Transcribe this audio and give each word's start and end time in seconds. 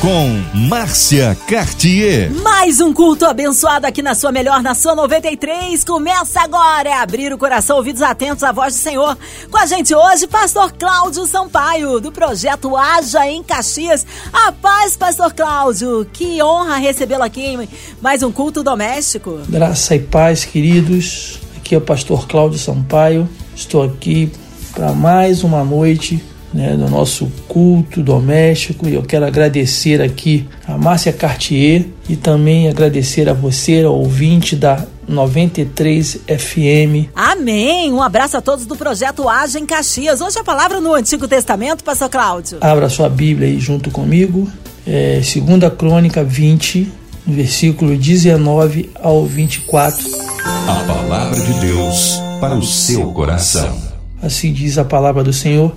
com 0.00 0.28
Márcia 0.54 1.36
Cartier. 1.48 2.30
Mais 2.30 2.80
um 2.80 2.92
culto 2.92 3.24
abençoado 3.24 3.84
aqui 3.84 4.00
na 4.00 4.14
sua 4.14 4.30
melhor, 4.30 4.62
na 4.62 4.72
sua 4.74 4.94
93. 4.94 5.82
Começa 5.82 6.40
agora, 6.40 6.88
é 6.88 6.92
abrir 6.92 7.32
o 7.32 7.38
coração, 7.38 7.76
ouvidos 7.78 8.00
atentos 8.00 8.44
à 8.44 8.52
voz 8.52 8.74
do 8.74 8.78
Senhor. 8.78 9.18
Com 9.50 9.58
a 9.58 9.66
gente 9.66 9.92
hoje, 9.92 10.28
pastor 10.28 10.72
Cláudio 10.72 11.26
Sampaio, 11.26 12.00
do 12.00 12.12
projeto 12.12 12.76
Haja 12.76 13.28
em 13.28 13.42
Caxias. 13.42 14.06
A 14.32 14.52
paz, 14.52 14.96
pastor 14.96 15.32
Cláudio. 15.32 16.06
Que 16.12 16.40
honra 16.42 16.76
recebê-lo 16.76 17.24
aqui 17.24 17.42
em 17.42 17.68
mais 18.00 18.22
um 18.22 18.30
culto 18.30 18.62
doméstico. 18.62 19.40
Graça 19.48 19.96
e 19.96 20.00
paz, 20.00 20.44
queridos. 20.44 21.40
Aqui 21.56 21.74
é 21.74 21.78
o 21.78 21.80
pastor 21.80 22.28
Cláudio 22.28 22.58
Sampaio. 22.58 23.28
Estou 23.54 23.82
aqui 23.82 24.30
para 24.72 24.92
mais 24.92 25.42
uma 25.42 25.64
noite 25.64 26.22
né, 26.52 26.76
do 26.76 26.88
nosso 26.88 27.30
culto 27.46 28.02
doméstico. 28.02 28.88
E 28.88 28.94
eu 28.94 29.02
quero 29.02 29.26
agradecer 29.26 30.00
aqui 30.00 30.46
a 30.66 30.76
Márcia 30.76 31.12
Cartier 31.12 31.86
e 32.08 32.16
também 32.16 32.68
agradecer 32.68 33.28
a 33.28 33.32
você, 33.32 33.82
ao 33.82 33.94
ouvinte 33.94 34.56
da 34.56 34.84
93 35.08 36.20
FM. 36.26 37.08
Amém! 37.14 37.92
Um 37.92 38.02
abraço 38.02 38.36
a 38.36 38.40
todos 38.40 38.66
do 38.66 38.76
projeto 38.76 39.28
Age 39.28 39.58
em 39.58 39.66
Caxias. 39.66 40.20
Hoje 40.20 40.38
a 40.38 40.44
palavra 40.44 40.80
no 40.80 40.94
Antigo 40.94 41.26
Testamento, 41.26 41.82
pastor 41.82 42.08
Cláudio. 42.08 42.58
Abra 42.60 42.88
sua 42.88 43.08
Bíblia 43.08 43.48
aí 43.48 43.58
junto 43.58 43.90
comigo. 43.90 44.50
É, 44.86 45.20
segunda 45.22 45.70
Crônica 45.70 46.22
20, 46.22 46.90
versículo 47.26 47.96
19 47.96 48.90
ao 49.02 49.24
24. 49.24 50.06
A 50.44 50.84
palavra 50.86 51.40
de 51.40 51.52
Deus 51.60 52.20
para 52.40 52.54
o 52.54 52.62
seu 52.62 53.10
coração. 53.12 53.76
Assim 54.22 54.52
diz 54.52 54.78
a 54.78 54.84
palavra 54.84 55.22
do 55.22 55.32
Senhor. 55.32 55.74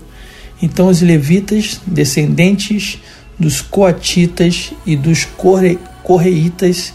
Então 0.62 0.88
os 0.88 1.02
levitas, 1.02 1.82
descendentes 1.88 3.00
dos 3.40 3.62
coatitas 3.62 4.72
e 4.86 4.96
dos 4.96 5.26
corre, 5.26 5.80
correitas, 6.04 6.94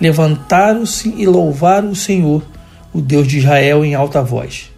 levantaram-se 0.00 1.12
e 1.16 1.26
louvaram 1.26 1.90
o 1.90 1.96
Senhor, 1.96 2.46
o 2.92 3.00
Deus 3.00 3.26
de 3.26 3.38
Israel, 3.38 3.84
em 3.84 3.94
alta 3.94 4.22
voz. 4.22 4.70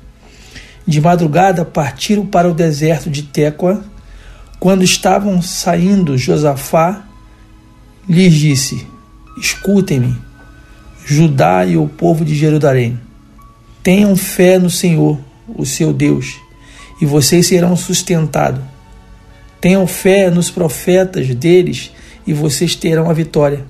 De 0.87 1.01
madrugada 1.01 1.65
partiram 1.65 2.25
para 2.25 2.49
o 2.49 2.55
deserto 2.55 3.11
de 3.11 3.23
Tecoa. 3.23 3.85
Quando 4.59 4.83
estavam 4.83 5.43
saindo, 5.43 6.17
Josafá 6.17 7.05
lhes 8.09 8.33
disse: 8.33 8.87
Escutem-me, 9.39 10.17
Judá 11.05 11.67
e 11.67 11.77
o 11.77 11.87
povo 11.87 12.25
de 12.25 12.35
Jerusalém. 12.35 12.99
Tenham 13.83 14.17
fé 14.17 14.59
no 14.59 14.71
Senhor, 14.71 15.19
o 15.47 15.67
seu 15.67 15.93
Deus 15.93 16.50
e 17.01 17.07
vocês 17.07 17.47
serão 17.47 17.77
sustentados. 17.77 18.63
Tenham 19.61 19.87
fé 19.87 20.31
nos 20.31 20.51
profetas 20.51 21.35
deles 21.35 21.91
e 22.27 22.33
vocês 22.33 22.75
terão 22.75 23.11
a 23.11 23.13
vitória. 23.13 23.65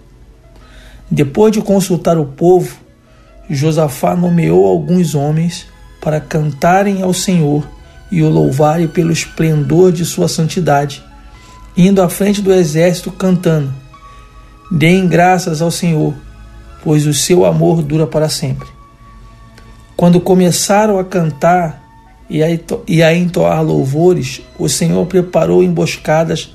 Depois 1.11 1.53
de 1.53 1.61
consultar 1.61 2.19
o 2.19 2.25
povo, 2.25 2.77
Josafá 3.49 4.15
nomeou 4.15 4.67
alguns 4.67 5.15
homens 5.15 5.67
para 6.01 6.21
cantarem 6.21 7.03
ao 7.03 7.13
Senhor 7.13 7.67
e 8.11 8.23
o 8.23 8.29
louvarem 8.29 8.89
pelo 8.89 9.13
esplendor 9.13 9.93
de 9.93 10.05
sua 10.05 10.29
santidade, 10.29 11.03
indo 11.77 12.01
à 12.03 12.09
frente 12.09 12.41
do 12.41 12.53
exército 12.53 13.11
cantando: 13.11 13.73
Deem 14.71 15.09
graças 15.09 15.61
ao 15.61 15.71
Senhor, 15.71 16.15
pois 16.83 17.07
o 17.07 17.15
seu 17.15 17.45
amor 17.45 17.83
dura 17.83 18.07
para 18.07 18.29
sempre. 18.29 18.69
Quando 19.97 20.21
começaram 20.21 20.99
a 20.99 21.05
cantar, 21.05 21.80
e 22.31 23.03
a 23.03 23.13
entoar 23.13 23.61
louvores, 23.61 24.41
o 24.57 24.69
Senhor 24.69 25.05
preparou 25.07 25.65
emboscadas 25.65 26.55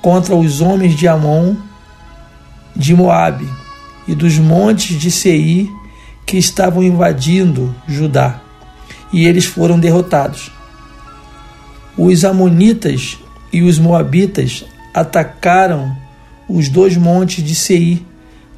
contra 0.00 0.34
os 0.34 0.62
homens 0.62 0.96
de 0.96 1.06
Amon, 1.06 1.54
de 2.74 2.94
Moabe 2.94 3.46
e 4.06 4.14
dos 4.14 4.38
montes 4.38 4.98
de 4.98 5.10
Seir 5.10 5.68
que 6.24 6.38
estavam 6.38 6.82
invadindo 6.82 7.74
Judá, 7.86 8.40
e 9.12 9.26
eles 9.26 9.44
foram 9.44 9.78
derrotados. 9.78 10.50
Os 11.96 12.24
amonitas 12.24 13.18
e 13.52 13.62
os 13.62 13.78
moabitas 13.78 14.64
atacaram 14.94 15.94
os 16.48 16.70
dois 16.70 16.96
montes 16.96 17.44
de 17.44 17.54
Seir 17.54 18.02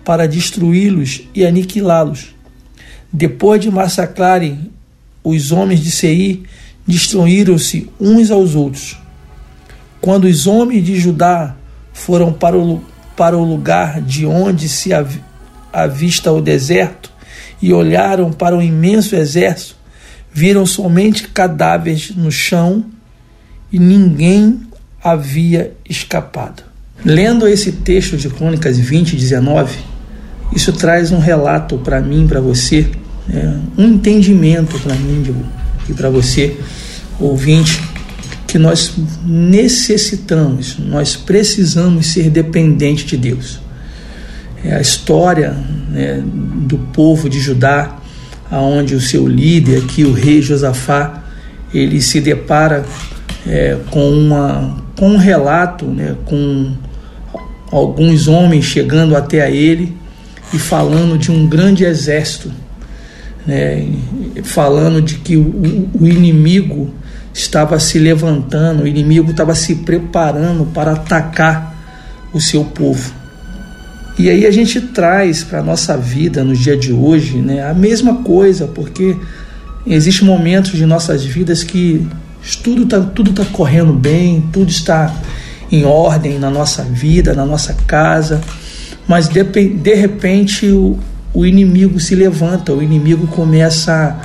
para 0.04 0.28
destruí-los 0.28 1.22
e 1.34 1.44
aniquilá-los. 1.44 2.34
Depois 3.12 3.60
de 3.60 3.70
massacrarem 3.70 4.70
os 5.22 5.52
homens 5.52 5.80
de 5.80 5.90
Seir 5.90 6.42
destruíram-se 6.86 7.88
uns 8.00 8.30
aos 8.30 8.54
outros. 8.54 8.98
Quando 10.00 10.24
os 10.24 10.46
homens 10.46 10.84
de 10.84 10.98
Judá 10.98 11.56
foram 11.92 12.32
para 12.32 12.56
o, 12.56 12.82
para 13.16 13.36
o 13.36 13.44
lugar 13.44 14.00
de 14.00 14.24
onde 14.24 14.68
se 14.68 14.90
avista 15.72 16.32
o 16.32 16.40
deserto 16.40 17.10
e 17.60 17.72
olharam 17.72 18.32
para 18.32 18.56
o 18.56 18.62
imenso 18.62 19.14
exército, 19.14 19.76
viram 20.32 20.64
somente 20.64 21.28
cadáveres 21.28 22.14
no 22.16 22.32
chão 22.32 22.86
e 23.70 23.78
ninguém 23.78 24.60
havia 25.02 25.74
escapado. 25.88 26.62
Lendo 27.04 27.46
esse 27.46 27.72
texto 27.72 28.16
de 28.16 28.28
Crônicas 28.28 28.78
20, 28.78 29.16
19, 29.16 29.78
isso 30.54 30.72
traz 30.72 31.12
um 31.12 31.18
relato 31.18 31.78
para 31.78 32.00
mim, 32.00 32.26
para 32.26 32.40
você, 32.40 32.90
é, 33.32 33.52
um 33.78 33.84
entendimento 33.84 34.78
para 34.80 34.94
mim 34.94 35.24
e 35.88 35.92
para 35.92 36.10
você, 36.10 36.56
ouvinte, 37.18 37.80
que 38.46 38.58
nós 38.58 38.94
necessitamos, 39.24 40.76
nós 40.78 41.14
precisamos 41.14 42.06
ser 42.06 42.30
dependentes 42.30 43.04
de 43.04 43.16
Deus. 43.16 43.60
É 44.64 44.74
a 44.74 44.80
história 44.80 45.56
né, 45.88 46.22
do 46.24 46.76
povo 46.76 47.28
de 47.28 47.38
Judá, 47.38 47.96
aonde 48.50 48.94
o 48.94 49.00
seu 49.00 49.28
líder, 49.28 49.78
aqui 49.78 50.04
o 50.04 50.12
rei 50.12 50.42
Josafá, 50.42 51.22
ele 51.72 52.02
se 52.02 52.20
depara 52.20 52.84
é, 53.46 53.78
com, 53.90 54.10
uma, 54.10 54.82
com 54.98 55.10
um 55.10 55.16
relato, 55.16 55.86
né, 55.86 56.16
com 56.24 56.72
alguns 57.70 58.26
homens 58.26 58.64
chegando 58.64 59.16
até 59.16 59.42
a 59.42 59.50
ele 59.50 59.96
e 60.52 60.58
falando 60.58 61.16
de 61.16 61.30
um 61.30 61.46
grande 61.46 61.84
exército 61.84 62.50
né, 63.46 63.86
falando 64.42 65.00
de 65.00 65.16
que 65.16 65.36
o, 65.36 65.88
o 65.98 66.06
inimigo 66.06 66.92
estava 67.32 67.78
se 67.78 67.98
levantando, 67.98 68.82
o 68.82 68.86
inimigo 68.86 69.30
estava 69.30 69.54
se 69.54 69.76
preparando 69.76 70.66
para 70.66 70.92
atacar 70.92 71.74
o 72.32 72.40
seu 72.40 72.64
povo. 72.64 73.12
E 74.18 74.28
aí 74.28 74.46
a 74.46 74.50
gente 74.50 74.80
traz 74.80 75.42
para 75.42 75.60
a 75.60 75.62
nossa 75.62 75.96
vida 75.96 76.44
no 76.44 76.54
dia 76.54 76.76
de 76.76 76.92
hoje 76.92 77.38
né, 77.38 77.64
a 77.64 77.72
mesma 77.72 78.16
coisa, 78.16 78.66
porque 78.66 79.16
existem 79.86 80.26
momentos 80.26 80.72
de 80.72 80.84
nossas 80.84 81.24
vidas 81.24 81.62
que 81.62 82.06
tudo 82.62 82.82
está 82.82 83.00
tudo 83.00 83.32
tá 83.32 83.44
correndo 83.46 83.92
bem, 83.92 84.44
tudo 84.52 84.70
está 84.70 85.14
em 85.70 85.84
ordem 85.84 86.38
na 86.38 86.50
nossa 86.50 86.82
vida, 86.82 87.32
na 87.32 87.46
nossa 87.46 87.74
casa, 87.86 88.40
mas 89.06 89.28
de, 89.28 89.42
de 89.42 89.94
repente 89.94 90.66
o, 90.66 90.98
o 91.32 91.46
inimigo 91.46 92.00
se 92.00 92.14
levanta, 92.14 92.72
o 92.72 92.82
inimigo 92.82 93.26
começa 93.28 94.16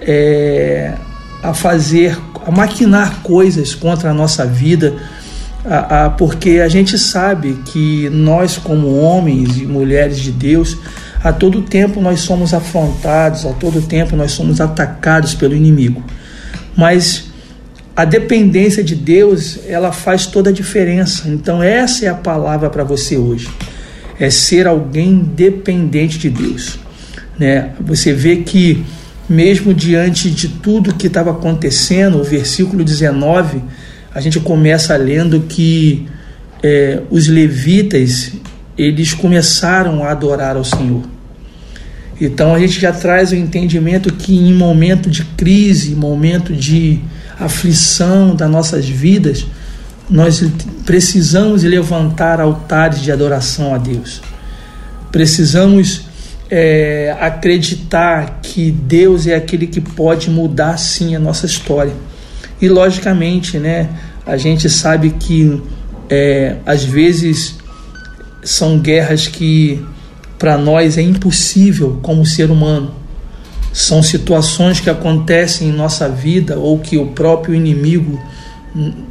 é, 0.00 0.94
a 1.42 1.54
fazer, 1.54 2.18
a 2.46 2.50
maquinar 2.50 3.22
coisas 3.22 3.74
contra 3.74 4.10
a 4.10 4.14
nossa 4.14 4.44
vida, 4.44 4.96
a, 5.64 6.06
a, 6.06 6.10
porque 6.10 6.60
a 6.64 6.68
gente 6.68 6.98
sabe 6.98 7.58
que 7.66 8.08
nós, 8.10 8.58
como 8.58 8.98
homens 8.98 9.58
e 9.58 9.66
mulheres 9.66 10.18
de 10.18 10.32
Deus, 10.32 10.76
a 11.22 11.32
todo 11.32 11.62
tempo 11.62 12.00
nós 12.00 12.20
somos 12.20 12.52
afrontados, 12.52 13.46
a 13.46 13.52
todo 13.52 13.82
tempo 13.82 14.16
nós 14.16 14.32
somos 14.32 14.60
atacados 14.60 15.34
pelo 15.34 15.54
inimigo. 15.54 16.02
Mas 16.74 17.24
a 17.94 18.04
dependência 18.04 18.82
de 18.82 18.94
Deus, 18.94 19.60
ela 19.68 19.92
faz 19.92 20.26
toda 20.26 20.48
a 20.50 20.52
diferença. 20.52 21.28
Então 21.28 21.62
essa 21.62 22.06
é 22.06 22.08
a 22.08 22.14
palavra 22.14 22.70
para 22.70 22.82
você 22.82 23.18
hoje 23.18 23.48
é 24.20 24.28
ser 24.28 24.66
alguém 24.66 25.18
dependente 25.18 26.18
de 26.18 26.28
Deus. 26.28 26.78
Né? 27.38 27.70
Você 27.80 28.12
vê 28.12 28.36
que, 28.36 28.84
mesmo 29.26 29.72
diante 29.72 30.30
de 30.30 30.46
tudo 30.46 30.94
que 30.94 31.06
estava 31.06 31.30
acontecendo, 31.30 32.20
o 32.20 32.22
versículo 32.22 32.84
19, 32.84 33.62
a 34.14 34.20
gente 34.20 34.38
começa 34.38 34.94
lendo 34.96 35.40
que 35.48 36.06
é, 36.62 37.00
os 37.10 37.26
levitas 37.28 38.32
eles 38.76 39.14
começaram 39.14 40.04
a 40.04 40.10
adorar 40.10 40.56
ao 40.56 40.64
Senhor. 40.64 41.02
Então 42.20 42.54
a 42.54 42.58
gente 42.58 42.78
já 42.78 42.92
traz 42.92 43.32
o 43.32 43.34
entendimento 43.34 44.12
que 44.12 44.36
em 44.36 44.52
momento 44.52 45.08
de 45.08 45.24
crise, 45.24 45.94
momento 45.94 46.52
de 46.52 47.00
aflição 47.38 48.34
das 48.36 48.50
nossas 48.50 48.86
vidas, 48.86 49.46
nós 50.10 50.42
precisamos 50.84 51.62
levantar 51.62 52.40
altares 52.40 53.00
de 53.00 53.12
adoração 53.12 53.72
a 53.72 53.78
Deus. 53.78 54.20
Precisamos 55.12 56.02
é, 56.50 57.16
acreditar 57.20 58.40
que 58.42 58.72
Deus 58.72 59.26
é 59.28 59.36
aquele 59.36 59.68
que 59.68 59.80
pode 59.80 60.28
mudar 60.28 60.76
sim 60.78 61.14
a 61.14 61.20
nossa 61.20 61.46
história. 61.46 61.92
E 62.60 62.68
logicamente, 62.68 63.58
né, 63.58 63.88
a 64.26 64.36
gente 64.36 64.68
sabe 64.68 65.10
que 65.10 65.62
é, 66.08 66.56
às 66.66 66.82
vezes 66.84 67.54
são 68.42 68.78
guerras 68.78 69.28
que 69.28 69.84
para 70.38 70.58
nós 70.58 70.98
é 70.98 71.02
impossível 71.02 72.00
como 72.02 72.26
ser 72.26 72.50
humano. 72.50 72.94
São 73.72 74.02
situações 74.02 74.80
que 74.80 74.90
acontecem 74.90 75.68
em 75.68 75.72
nossa 75.72 76.08
vida 76.08 76.58
ou 76.58 76.80
que 76.80 76.98
o 76.98 77.08
próprio 77.08 77.54
inimigo 77.54 78.20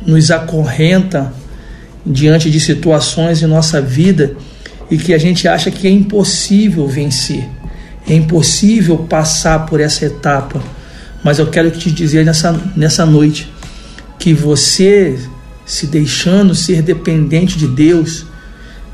nos 0.05 0.31
acorrenta 0.31 1.33
diante 2.05 2.49
de 2.49 2.59
situações 2.59 3.41
em 3.41 3.47
nossa 3.47 3.81
vida 3.81 4.35
e 4.89 4.97
que 4.97 5.13
a 5.13 5.17
gente 5.17 5.47
acha 5.47 5.69
que 5.69 5.87
é 5.87 5.91
impossível 5.91 6.87
vencer, 6.87 7.47
é 8.07 8.13
impossível 8.13 8.97
passar 8.97 9.65
por 9.65 9.79
essa 9.79 10.05
etapa. 10.05 10.61
Mas 11.23 11.37
eu 11.37 11.47
quero 11.47 11.69
te 11.69 11.91
dizer 11.91 12.25
nessa, 12.25 12.59
nessa 12.75 13.05
noite 13.05 13.51
que 14.17 14.33
você, 14.33 15.19
se 15.65 15.87
deixando 15.87 16.55
ser 16.55 16.81
dependente 16.81 17.57
de 17.57 17.67
Deus, 17.67 18.25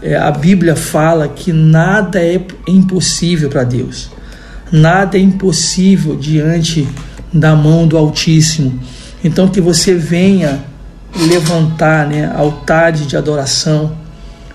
é, 0.02 0.16
a 0.16 0.32
Bíblia 0.32 0.76
fala 0.76 1.28
que 1.28 1.54
nada 1.54 2.20
é 2.20 2.40
impossível 2.68 3.50
para 3.50 3.64
Deus, 3.64 4.10
nada 4.72 5.18
é 5.18 5.22
impossível 5.22 6.16
diante 6.16 6.88
da 7.32 7.56
mão 7.56 7.88
do 7.88 7.98
Altíssimo. 7.98 8.80
Então, 9.26 9.48
que 9.48 9.60
você 9.60 9.96
venha 9.96 10.64
levantar 11.28 12.08
né, 12.08 12.32
altares 12.32 13.08
de 13.08 13.18
adoração 13.18 13.98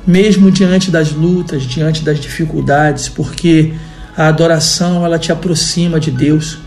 mesmo 0.07 0.49
diante 0.49 0.93
das 0.93 1.11
lutas, 1.11 1.65
diante 1.65 2.05
das 2.05 2.21
dificuldades, 2.21 3.09
porque 3.09 3.73
a 4.17 4.29
adoração 4.29 5.05
ela 5.05 5.19
te 5.19 5.33
aproxima 5.33 5.99
de 5.99 6.13
Deus. 6.13 6.59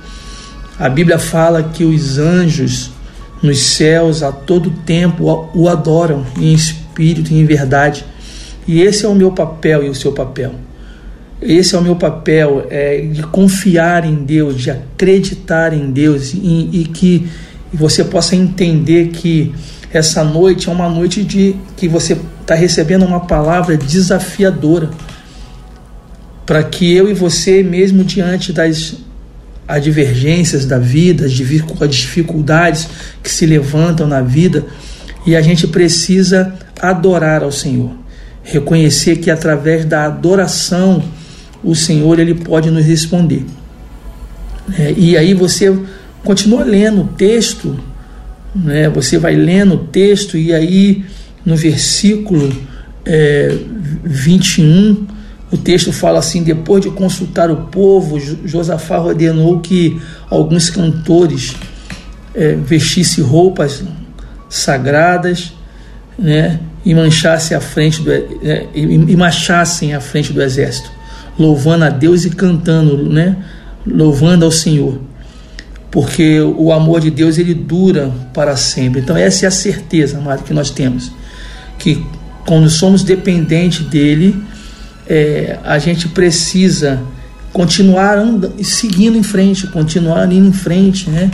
A 0.77 0.89
Bíblia 0.89 1.17
fala 1.17 1.63
que 1.63 1.85
os 1.85 2.17
anjos 2.17 2.91
nos 3.41 3.59
céus 3.59 4.21
a 4.21 4.33
todo 4.33 4.69
tempo 4.69 5.49
o 5.53 5.69
adoram 5.69 6.25
em 6.37 6.53
espírito 6.53 7.31
e 7.31 7.39
em 7.39 7.45
verdade. 7.45 8.03
E 8.67 8.81
esse 8.81 9.05
é 9.05 9.07
o 9.07 9.15
meu 9.15 9.31
papel 9.31 9.81
e 9.81 9.89
o 9.89 9.95
seu 9.95 10.11
papel. 10.11 10.53
Esse 11.41 11.73
é 11.73 11.77
o 11.77 11.81
meu 11.81 11.95
papel, 11.95 12.67
é, 12.69 12.99
de 12.99 13.23
confiar 13.23 14.03
em 14.03 14.15
Deus, 14.15 14.59
de 14.59 14.71
acreditar 14.71 15.73
em 15.73 15.89
Deus 15.89 16.33
e, 16.33 16.69
e 16.71 16.85
que 16.85 17.29
você 17.73 18.03
possa 18.03 18.35
entender 18.35 19.09
que 19.09 19.53
essa 19.91 20.23
noite 20.23 20.69
é 20.69 20.71
uma 20.71 20.89
noite 20.89 21.23
de 21.23 21.55
que 21.75 21.87
você 21.87 22.17
está 22.41 22.55
recebendo 22.55 23.05
uma 23.05 23.21
palavra 23.21 23.77
desafiadora 23.77 24.89
para 26.45 26.63
que 26.63 26.91
eu 26.93 27.09
e 27.09 27.13
você, 27.13 27.63
mesmo 27.63 28.03
diante 28.03 28.51
das 28.51 28.95
advergências 29.67 30.65
da 30.65 30.77
vida, 30.77 31.25
as 31.25 31.31
dificuldades 31.31 32.87
que 33.21 33.29
se 33.29 33.45
levantam 33.45 34.05
na 34.05 34.21
vida, 34.21 34.65
e 35.25 35.35
a 35.35 35.41
gente 35.41 35.67
precisa 35.67 36.53
adorar 36.81 37.43
ao 37.43 37.51
Senhor, 37.51 37.91
reconhecer 38.43 39.17
que 39.17 39.31
através 39.31 39.85
da 39.85 40.05
adoração 40.05 41.01
o 41.63 41.73
Senhor 41.73 42.19
ele 42.19 42.33
pode 42.33 42.69
nos 42.69 42.85
responder. 42.85 43.45
É, 44.77 44.93
e 44.97 45.17
aí 45.17 45.33
você 45.33 45.73
continua 46.23 46.63
lendo 46.63 47.01
o 47.01 47.07
texto, 47.07 47.77
né? 48.55 48.89
Você 48.89 49.17
vai 49.17 49.35
lendo 49.35 49.75
o 49.75 49.77
texto 49.77 50.37
e 50.37 50.53
aí 50.53 51.05
no 51.45 51.55
versículo 51.55 52.51
é, 53.05 53.57
21, 54.03 55.05
o 55.51 55.57
texto 55.57 55.91
fala 55.91 56.19
assim: 56.19 56.43
depois 56.43 56.81
de 56.83 56.89
consultar 56.89 57.51
o 57.51 57.67
povo, 57.67 58.19
Josafá 58.45 58.99
ordenou 58.99 59.59
que 59.59 60.01
alguns 60.29 60.69
cantores 60.69 61.55
é, 62.33 62.55
vestissem 62.55 63.23
roupas 63.23 63.83
sagradas, 64.49 65.53
né, 66.17 66.59
e 66.85 66.93
manchassem 66.93 67.57
a 67.57 67.59
frente 67.59 68.01
do 68.01 68.11
é, 68.11 68.67
e 68.75 69.93
à 69.93 69.99
frente 69.99 70.31
do 70.31 70.41
exército, 70.41 70.91
louvando 71.39 71.85
a 71.85 71.89
Deus 71.89 72.23
e 72.23 72.29
cantando, 72.29 73.09
né, 73.09 73.35
louvando 73.85 74.45
ao 74.45 74.51
Senhor 74.51 74.99
porque 75.93 76.41
o 76.41 76.73
amor 76.73 76.99
de 76.99 77.11
Deus 77.11 77.37
ele 77.37 77.53
dura 77.53 78.11
para 78.33 78.57
sempre. 78.57 78.99
Então 78.99 79.15
essa 79.15 79.45
é 79.45 79.47
a 79.47 79.51
certeza, 79.51 80.17
amado, 80.17 80.43
que 80.43 80.51
nós 80.51 80.71
temos, 80.71 81.11
que 81.77 82.03
quando 82.47 82.67
somos 82.67 83.03
dependentes 83.03 83.85
dele, 83.85 84.43
é, 85.07 85.59
a 85.63 85.77
gente 85.77 86.07
precisa 86.07 86.99
continuar 87.53 88.17
andando, 88.17 88.55
seguindo 88.65 89.15
em 89.15 89.21
frente, 89.21 89.67
continuar 89.67 90.29
indo 90.31 90.47
em 90.47 90.51
frente, 90.51 91.11
né? 91.11 91.29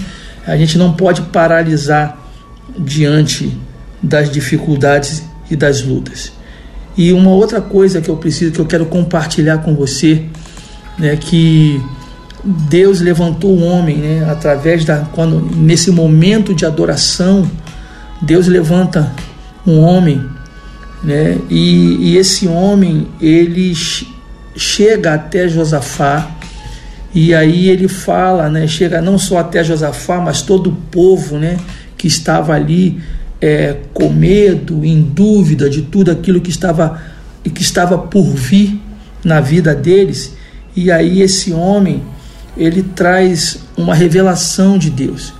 A 0.45 0.57
gente 0.57 0.77
não 0.77 0.91
pode 0.91 1.21
paralisar 1.21 2.19
diante 2.77 3.57
das 4.03 4.29
dificuldades 4.29 5.23
e 5.49 5.55
das 5.55 5.81
lutas. 5.81 6.33
E 6.97 7.13
uma 7.13 7.31
outra 7.31 7.61
coisa 7.61 8.01
que 8.01 8.09
eu 8.09 8.17
preciso, 8.17 8.51
que 8.51 8.59
eu 8.59 8.65
quero 8.65 8.85
compartilhar 8.87 9.59
com 9.59 9.73
você, 9.73 10.25
né, 10.97 11.15
que 11.15 11.81
Deus 12.43 13.01
levantou 13.01 13.51
o 13.51 13.63
homem, 13.63 13.97
né, 13.97 14.29
através 14.29 14.85
da 14.85 14.99
quando 15.11 15.39
nesse 15.55 15.91
momento 15.91 16.53
de 16.53 16.65
adoração, 16.65 17.49
Deus 18.21 18.47
levanta 18.47 19.11
um 19.67 19.79
homem, 19.79 20.23
né, 21.03 21.37
e, 21.49 22.11
e 22.11 22.17
esse 22.17 22.47
homem 22.47 23.07
ele 23.21 23.73
chega 24.55 25.13
até 25.13 25.47
Josafá 25.47 26.31
e 27.13 27.33
aí 27.33 27.69
ele 27.69 27.87
fala, 27.87 28.49
né, 28.49 28.67
chega 28.67 29.01
não 29.01 29.17
só 29.17 29.39
até 29.39 29.63
Josafá, 29.63 30.19
mas 30.19 30.41
todo 30.41 30.69
o 30.69 30.75
povo, 30.91 31.37
né, 31.37 31.57
que 31.97 32.07
estava 32.07 32.53
ali 32.53 33.01
é, 33.41 33.75
com 33.93 34.09
medo, 34.09 34.85
em 34.85 35.01
dúvida 35.01 35.69
de 35.69 35.81
tudo 35.81 36.11
aquilo 36.11 36.41
que 36.41 36.49
estava 36.49 37.01
que 37.41 37.61
estava 37.61 37.97
por 37.97 38.25
vir 38.25 38.79
na 39.23 39.39
vida 39.39 39.73
deles. 39.73 40.35
E 40.75 40.91
aí 40.91 41.21
esse 41.21 41.51
homem 41.51 42.03
ele 42.57 42.83
traz 42.83 43.59
uma 43.77 43.93
revelação 43.93 44.77
de 44.77 44.89
Deus 44.89 45.33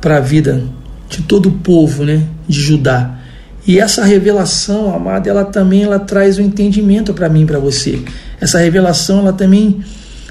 para 0.00 0.16
a 0.16 0.20
vida 0.20 0.64
de 1.08 1.22
todo 1.22 1.48
o 1.48 1.52
povo, 1.52 2.04
né, 2.04 2.24
de 2.48 2.60
Judá. 2.60 3.18
E 3.66 3.78
essa 3.78 4.04
revelação, 4.04 4.94
amada, 4.94 5.28
ela 5.28 5.44
também 5.44 5.82
ela 5.82 5.98
traz 5.98 6.38
o 6.38 6.42
um 6.42 6.44
entendimento 6.44 7.12
para 7.12 7.28
mim, 7.28 7.44
para 7.44 7.58
você. 7.58 8.02
Essa 8.40 8.58
revelação, 8.58 9.20
ela 9.20 9.32
também 9.32 9.82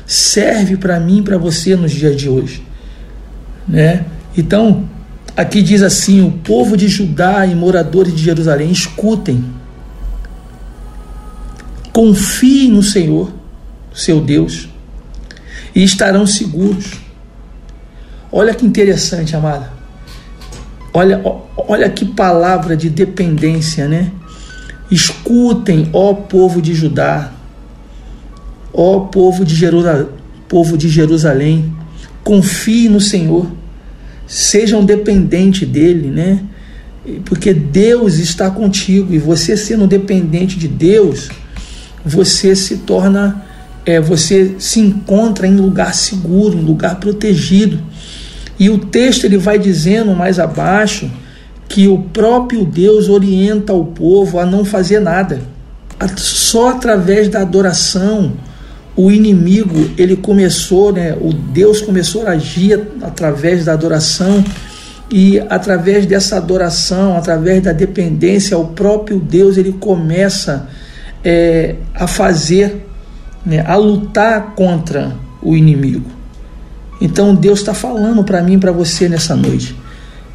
serve 0.05 0.75
para 0.75 0.99
mim, 0.99 1.21
para 1.21 1.37
você 1.37 1.75
nos 1.75 1.91
dias 1.91 2.17
de 2.17 2.27
hoje, 2.27 2.63
né? 3.67 4.05
Então, 4.35 4.89
aqui 5.37 5.61
diz 5.61 5.83
assim: 5.83 6.21
o 6.21 6.31
povo 6.31 6.75
de 6.75 6.87
Judá 6.87 7.45
e 7.45 7.53
moradores 7.53 8.15
de 8.15 8.23
Jerusalém, 8.23 8.71
escutem, 8.71 9.45
confiem 11.93 12.71
no 12.71 12.81
Senhor, 12.81 13.31
seu 13.93 14.19
Deus, 14.19 14.67
e 15.75 15.83
estarão 15.83 16.25
seguros. 16.25 16.93
Olha 18.31 18.53
que 18.53 18.65
interessante, 18.65 19.35
amada. 19.35 19.71
Olha, 20.93 21.21
olha 21.55 21.89
que 21.89 22.05
palavra 22.05 22.75
de 22.75 22.89
dependência, 22.89 23.87
né? 23.87 24.11
Escutem, 24.89 25.89
ó 25.93 26.13
povo 26.13 26.61
de 26.61 26.73
Judá, 26.73 27.31
ó 28.73 29.01
povo 29.01 29.45
de, 29.45 29.55
povo 30.47 30.77
de 30.77 30.89
Jerusalém, 30.89 31.71
confie 32.23 32.89
no 32.89 32.99
Senhor, 32.99 33.47
sejam 34.27 34.83
dependentes 34.83 35.67
dele, 35.67 36.09
né? 36.09 36.43
Porque 37.25 37.53
Deus 37.53 38.17
está 38.17 38.49
contigo 38.49 39.13
e 39.13 39.19
você 39.19 39.55
sendo 39.55 39.87
dependente 39.87 40.57
de 40.57 40.67
Deus, 40.67 41.29
você 42.03 42.55
se 42.55 42.77
torna 42.77 43.45
é, 43.89 43.99
você 43.99 44.55
se 44.59 44.79
encontra 44.79 45.47
em 45.47 45.55
lugar 45.55 45.95
seguro, 45.95 46.55
em 46.55 46.61
lugar 46.61 46.99
protegido. 46.99 47.79
E 48.59 48.69
o 48.69 48.77
texto 48.77 49.23
ele 49.23 49.37
vai 49.37 49.57
dizendo 49.57 50.13
mais 50.13 50.37
abaixo 50.37 51.09
que 51.67 51.87
o 51.87 51.97
próprio 51.97 52.65
Deus 52.65 53.09
orienta 53.09 53.73
o 53.73 53.85
povo 53.85 54.37
a 54.39 54.45
não 54.45 54.63
fazer 54.63 54.99
nada. 54.99 55.41
Só 56.17 56.69
através 56.69 57.29
da 57.29 57.41
adoração 57.41 58.33
o 58.95 59.09
inimigo 59.11 59.89
ele 59.97 60.15
começou, 60.15 60.93
né? 60.93 61.15
O 61.19 61.33
Deus 61.33 61.81
começou 61.81 62.27
a 62.27 62.31
agir 62.31 62.79
através 63.01 63.65
da 63.65 63.73
adoração 63.73 64.43
e 65.11 65.39
através 65.49 66.05
dessa 66.05 66.37
adoração, 66.37 67.17
através 67.17 67.63
da 67.63 67.71
dependência, 67.71 68.55
o 68.55 68.67
próprio 68.67 69.19
Deus 69.19 69.57
ele 69.57 69.73
começa 69.73 70.67
é, 71.23 71.75
a 71.95 72.05
fazer 72.05 72.88
né, 73.45 73.63
a 73.65 73.75
lutar 73.75 74.53
contra 74.55 75.15
o 75.41 75.55
inimigo. 75.55 76.09
Então 77.01 77.33
Deus 77.33 77.59
está 77.59 77.73
falando 77.73 78.23
para 78.23 78.41
mim 78.41 78.55
e 78.55 78.57
para 78.57 78.71
você 78.71 79.07
nessa 79.07 79.35
noite. 79.35 79.75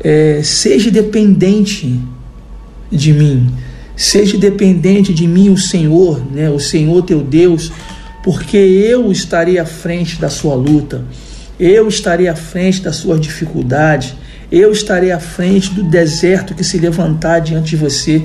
É, 0.02 0.40
seja 0.42 0.90
dependente 0.90 1.98
de 2.90 3.12
mim, 3.12 3.50
seja 3.96 4.36
dependente 4.36 5.12
de 5.12 5.26
mim, 5.26 5.50
o 5.50 5.58
Senhor, 5.58 6.22
né, 6.32 6.50
o 6.50 6.58
Senhor 6.58 7.02
teu 7.02 7.22
Deus, 7.22 7.72
porque 8.22 8.56
eu 8.56 9.12
estarei 9.12 9.58
à 9.58 9.66
frente 9.66 10.20
da 10.20 10.28
sua 10.28 10.54
luta, 10.54 11.04
eu 11.58 11.88
estarei 11.88 12.28
à 12.28 12.34
frente 12.34 12.82
das 12.82 12.96
suas 12.96 13.20
dificuldades, 13.20 14.14
eu 14.50 14.72
estarei 14.72 15.10
à 15.10 15.20
frente 15.20 15.70
do 15.70 15.82
deserto 15.82 16.54
que 16.54 16.64
se 16.64 16.78
levantar 16.78 17.40
diante 17.40 17.70
de 17.70 17.76
você. 17.76 18.22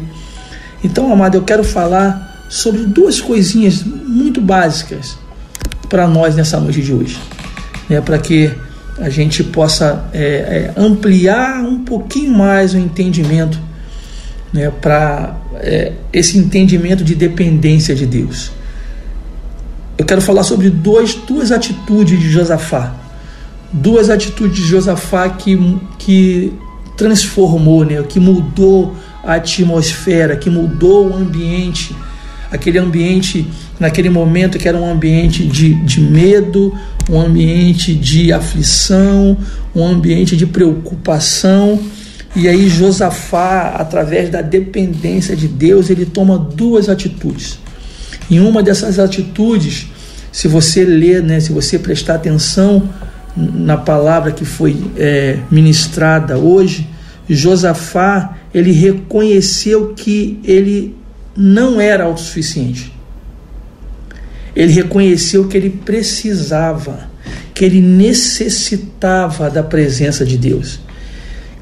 Então, 0.83 1.12
amado, 1.12 1.36
eu 1.36 1.43
quero 1.43 1.63
falar 1.63 2.28
sobre 2.50 2.84
duas 2.84 3.22
coisinhas 3.22 3.84
muito 3.84 4.41
básicas 4.41 5.18
para 5.88 6.08
nós 6.08 6.36
nessa 6.36 6.60
noite 6.60 6.82
de 6.82 6.91
hoje, 6.91 7.18
né? 7.88 8.01
para 8.01 8.18
que 8.18 8.51
a 8.98 9.10
gente 9.10 9.44
possa 9.44 10.10
é, 10.12 10.20
é, 10.24 10.74
ampliar 10.75 11.62
um 11.62 11.84
pouquinho 11.86 12.34
mais 12.34 12.74
o 12.74 12.77
entendimento, 12.77 13.60
né? 14.51 14.72
para 14.82 15.38
é, 15.56 15.94
esse 16.12 16.38
entendimento 16.38 17.03
de 17.03 17.13
dependência 17.13 17.96
de 17.96 18.06
Deus. 18.06 18.51
Eu 19.98 20.06
quero 20.06 20.22
falar 20.22 20.44
sobre 20.44 20.70
dois, 20.70 21.13
duas 21.13 21.51
atitudes 21.51 22.20
de 22.20 22.29
Josafá. 22.29 22.96
Duas 23.72 24.10
atitudes 24.10 24.58
de 24.58 24.65
Josafá 24.65 25.29
que, 25.29 25.58
que 26.00 26.53
transformou, 26.98 27.86
né? 27.86 28.03
que 28.08 28.20
mudou 28.20 28.96
a 29.24 29.36
atmosfera, 29.36 30.36
que 30.36 30.50
mudou 30.50 31.12
o 31.12 31.15
ambiente. 31.15 31.96
Aquele 32.51 32.79
ambiente, 32.79 33.48
naquele 33.79 34.10
momento, 34.10 34.58
que 34.58 34.68
era 34.68 34.77
um 34.77 34.89
ambiente 34.89 35.46
de, 35.46 35.74
de 35.75 36.01
medo, 36.01 36.74
um 37.10 37.20
ambiente 37.20 37.94
de 37.94 38.34
aflição, 38.34 39.38
um 39.75 39.86
ambiente 39.86 40.36
de 40.36 40.46
preocupação. 40.46 41.79
E 42.36 42.48
aí 42.48 42.70
Josafá, 42.70 43.75
através 43.77 44.29
da 44.29 44.41
dependência 44.41 45.36
de 45.36 45.48
Deus, 45.48 45.89
ele 45.89 46.06
toma 46.06 46.38
duas 46.38 46.89
atitudes. 46.89 47.60
Em 48.29 48.39
uma 48.39 48.62
dessas 48.62 49.00
atitudes, 49.00 49.88
se 50.32 50.48
você 50.48 50.84
ler, 50.86 51.24
né, 51.24 51.39
se 51.39 51.51
você 51.51 51.79
prestar 51.79 52.15
atenção 52.15 52.88
na 53.36 53.77
palavra 53.77 54.32
que 54.32 54.46
foi 54.46 54.77
é, 54.98 55.39
ministrada 55.50 56.38
hoje, 56.38 56.88
Josafá 57.27 58.38
ele 58.53 58.72
reconheceu 58.72 59.94
que 59.96 60.39
ele 60.44 60.96
não 61.39 61.79
era 61.79 62.03
autossuficiente. 62.03 62.93
Ele 64.53 64.74
reconheceu 64.74 65.48
que 65.48 65.55
ele 65.55 65.69
precisava, 65.69 67.10
que 67.53 67.63
ele 67.63 67.79
necessitava 67.79 69.50
da 69.50 69.63
presença 69.63 70.25
de 70.25 70.38
Deus, 70.38 70.81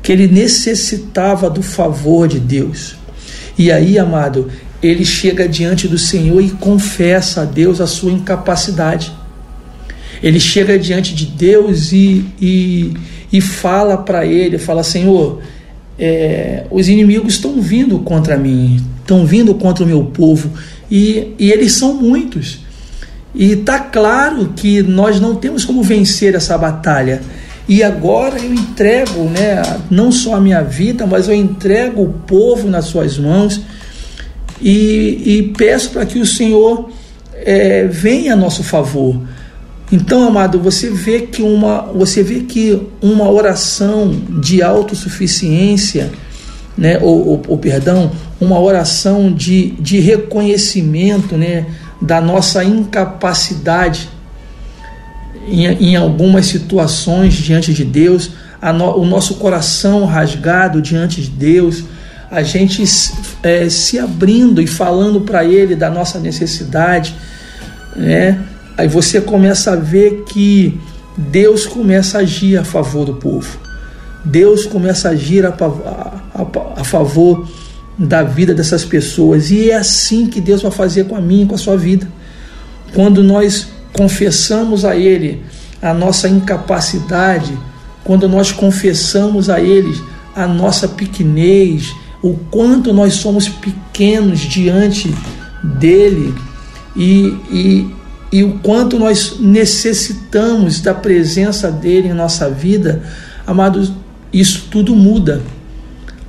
que 0.01 0.11
ele 0.11 0.27
necessitava 0.27 1.47
do 1.47 1.61
favor 1.61 2.27
de 2.27 2.39
Deus. 2.39 2.95
E 3.55 3.71
aí, 3.71 3.99
amado, 3.99 4.49
ele 4.81 5.05
chega 5.05 5.47
diante 5.47 5.87
do 5.87 5.97
Senhor 5.97 6.41
e 6.41 6.49
confessa 6.49 7.41
a 7.41 7.45
Deus 7.45 7.79
a 7.79 7.85
sua 7.85 8.11
incapacidade. 8.11 9.11
Ele 10.23 10.39
chega 10.39 10.79
diante 10.79 11.13
de 11.13 11.27
Deus 11.27 11.91
e, 11.91 12.25
e, 12.41 12.93
e 13.31 13.39
fala 13.41 13.97
para 13.97 14.25
ele, 14.25 14.57
fala, 14.57 14.83
Senhor, 14.83 15.39
é, 15.99 16.65
os 16.71 16.89
inimigos 16.89 17.33
estão 17.33 17.61
vindo 17.61 17.99
contra 17.99 18.37
mim, 18.37 18.83
estão 19.07 19.25
vindo 19.25 19.55
contra 19.55 19.85
o 19.85 19.87
meu 19.87 20.03
povo, 20.03 20.51
e, 20.91 21.33
e 21.39 21.49
eles 21.49 21.71
são 21.71 21.93
muitos. 21.93 22.59
E 23.33 23.53
está 23.53 23.79
claro 23.79 24.53
que 24.55 24.81
nós 24.83 25.21
não 25.21 25.35
temos 25.35 25.63
como 25.63 25.81
vencer 25.81 26.35
essa 26.35 26.57
batalha. 26.57 27.21
E 27.69 27.83
agora 27.83 28.39
eu 28.39 28.53
entrego, 28.53 29.23
né, 29.25 29.61
não 29.89 30.11
só 30.11 30.35
a 30.35 30.41
minha 30.41 30.61
vida, 30.61 31.05
mas 31.05 31.27
eu 31.27 31.35
entrego 31.35 32.01
o 32.01 32.13
povo 32.13 32.67
nas 32.67 32.85
suas 32.85 33.17
mãos 33.17 33.61
e, 34.61 35.21
e 35.25 35.53
peço 35.57 35.91
para 35.91 36.05
que 36.05 36.17
o 36.17 36.25
Senhor 36.25 36.89
é, 37.33 37.85
venha 37.85 38.33
a 38.33 38.35
nosso 38.35 38.63
favor. 38.63 39.21
Então, 39.91 40.25
amado, 40.25 40.59
você 40.59 40.89
vê 40.89 41.21
que 41.21 41.41
uma, 41.41 41.81
você 41.93 42.23
vê 42.23 42.41
que 42.41 42.81
uma 43.01 43.29
oração 43.29 44.11
de 44.41 44.61
autossuficiência, 44.61 46.11
né, 46.77 46.99
ou, 47.01 47.41
ou 47.47 47.57
perdão, 47.57 48.11
uma 48.39 48.59
oração 48.59 49.33
de, 49.33 49.71
de 49.71 49.99
reconhecimento, 49.99 51.35
né, 51.35 51.65
da 52.01 52.21
nossa 52.21 52.63
incapacidade 52.63 54.09
em, 55.47 55.65
em 55.65 55.95
algumas 55.95 56.45
situações 56.45 57.33
diante 57.33 57.73
de 57.73 57.83
Deus, 57.83 58.31
no, 58.75 58.97
o 58.97 59.05
nosso 59.05 59.35
coração 59.35 60.05
rasgado 60.05 60.81
diante 60.81 61.21
de 61.21 61.29
Deus, 61.29 61.83
a 62.29 62.43
gente 62.43 62.83
é, 63.41 63.69
se 63.69 63.97
abrindo 63.97 64.61
e 64.61 64.67
falando 64.67 65.21
para 65.21 65.45
Ele 65.45 65.75
da 65.75 65.89
nossa 65.89 66.19
necessidade, 66.19 67.15
né? 67.95 68.39
Aí 68.77 68.87
você 68.87 69.19
começa 69.21 69.71
a 69.71 69.75
ver 69.75 70.25
que 70.27 70.79
Deus 71.17 71.65
começa 71.65 72.19
a 72.19 72.21
agir 72.21 72.57
a 72.57 72.63
favor 72.63 73.05
do 73.05 73.15
povo. 73.15 73.57
Deus 74.23 74.65
começa 74.65 75.07
a 75.07 75.11
agir 75.11 75.45
a, 75.45 75.49
a, 75.49 76.13
a, 76.37 76.81
a 76.81 76.83
favor 76.83 77.47
da 77.97 78.21
vida 78.21 78.53
dessas 78.53 78.85
pessoas. 78.85 79.49
E 79.49 79.71
é 79.71 79.75
assim 79.75 80.27
que 80.27 80.39
Deus 80.39 80.61
vai 80.61 80.71
fazer 80.71 81.05
com 81.05 81.15
a 81.15 81.21
minha 81.21 81.43
e 81.43 81.47
com 81.47 81.55
a 81.55 81.57
sua 81.57 81.75
vida. 81.75 82.07
Quando 82.93 83.23
nós 83.23 83.67
confessamos 83.93 84.85
a 84.85 84.95
Ele 84.95 85.41
a 85.81 85.93
nossa 85.93 86.29
incapacidade, 86.29 87.57
quando 88.03 88.29
nós 88.29 88.51
confessamos 88.51 89.49
a 89.49 89.59
Ele 89.59 89.99
a 90.35 90.47
nossa 90.47 90.87
pequenez, 90.87 91.93
o 92.21 92.33
quanto 92.51 92.93
nós 92.93 93.15
somos 93.15 93.49
pequenos 93.49 94.39
diante 94.39 95.13
dele 95.63 96.33
e, 96.95 97.37
e, 97.51 97.95
e 98.31 98.43
o 98.43 98.59
quanto 98.59 98.99
nós 98.99 99.39
necessitamos 99.39 100.79
da 100.79 100.93
presença 100.93 101.71
dele 101.71 102.09
em 102.09 102.13
nossa 102.13 102.49
vida, 102.49 103.03
amados, 103.45 103.91
isso 104.31 104.67
tudo 104.69 104.95
muda 104.95 105.41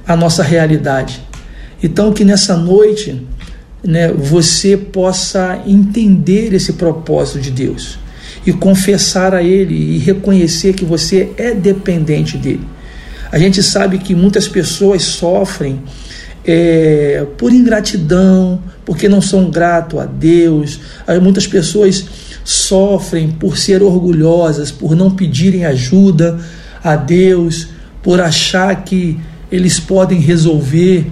a 0.09 0.17
nossa 0.17 0.43
realidade. 0.43 1.23
Então, 1.83 2.13
que 2.13 2.25
nessa 2.25 2.57
noite 2.57 3.23
né, 3.85 4.11
você 4.11 4.77
possa 4.77 5.63
entender 5.67 6.53
esse 6.55 6.73
propósito 6.73 7.41
de 7.41 7.51
Deus 7.51 7.99
e 8.47 8.53
confessar 8.53 9.35
a 9.35 9.43
Ele 9.43 9.75
e 9.75 9.99
reconhecer 9.99 10.73
que 10.73 10.85
você 10.85 11.31
é 11.37 11.55
dependente 11.55 12.39
dele. 12.39 12.67
A 13.31 13.39
gente 13.39 13.63
sabe 13.63 13.99
que 13.99 14.15
muitas 14.15 14.49
pessoas 14.49 15.03
sofrem 15.03 15.83
é, 16.45 17.27
por 17.37 17.53
ingratidão, 17.53 18.63
porque 18.87 19.07
não 19.07 19.21
são 19.21 19.51
grato 19.51 20.01
a 20.01 20.07
Deus. 20.07 20.81
Muitas 21.21 21.47
pessoas 21.47 22.07
sofrem 22.43 23.31
por 23.31 23.59
ser 23.59 23.83
orgulhosas, 23.83 24.71
por 24.71 24.97
não 24.97 25.11
pedirem 25.11 25.67
ajuda 25.67 26.41
a 26.83 26.97
Deus, 26.97 27.69
por 28.03 28.19
achar 28.19 28.85
que 28.85 29.21
eles 29.51 29.81
podem 29.81 30.21
resolver 30.21 31.11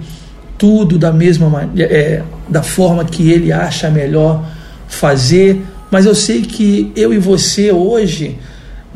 tudo 0.57 0.97
da 0.97 1.11
mesma 1.11 1.69
é, 1.77 2.23
da 2.49 2.63
forma 2.63 3.05
que 3.05 3.29
ele 3.29 3.51
acha 3.51 3.89
melhor 3.89 4.43
fazer. 4.87 5.63
Mas 5.91 6.05
eu 6.05 6.15
sei 6.15 6.41
que 6.41 6.91
eu 6.95 7.13
e 7.13 7.17
você 7.17 7.71
hoje 7.71 8.37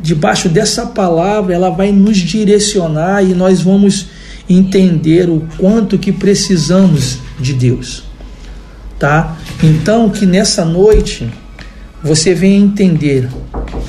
debaixo 0.02 0.48
dessa 0.48 0.86
palavra, 0.86 1.54
ela 1.54 1.70
vai 1.70 1.92
nos 1.92 2.18
direcionar 2.18 3.22
e 3.22 3.34
nós 3.34 3.62
vamos 3.62 4.08
entender 4.50 5.30
o 5.30 5.46
quanto 5.56 5.96
que 5.96 6.10
precisamos 6.10 7.18
de 7.38 7.54
Deus. 7.54 8.02
Tá? 8.98 9.36
Então, 9.62 10.10
que 10.10 10.26
nessa 10.26 10.64
noite 10.64 11.30
você 12.02 12.34
venha 12.34 12.58
entender 12.58 13.28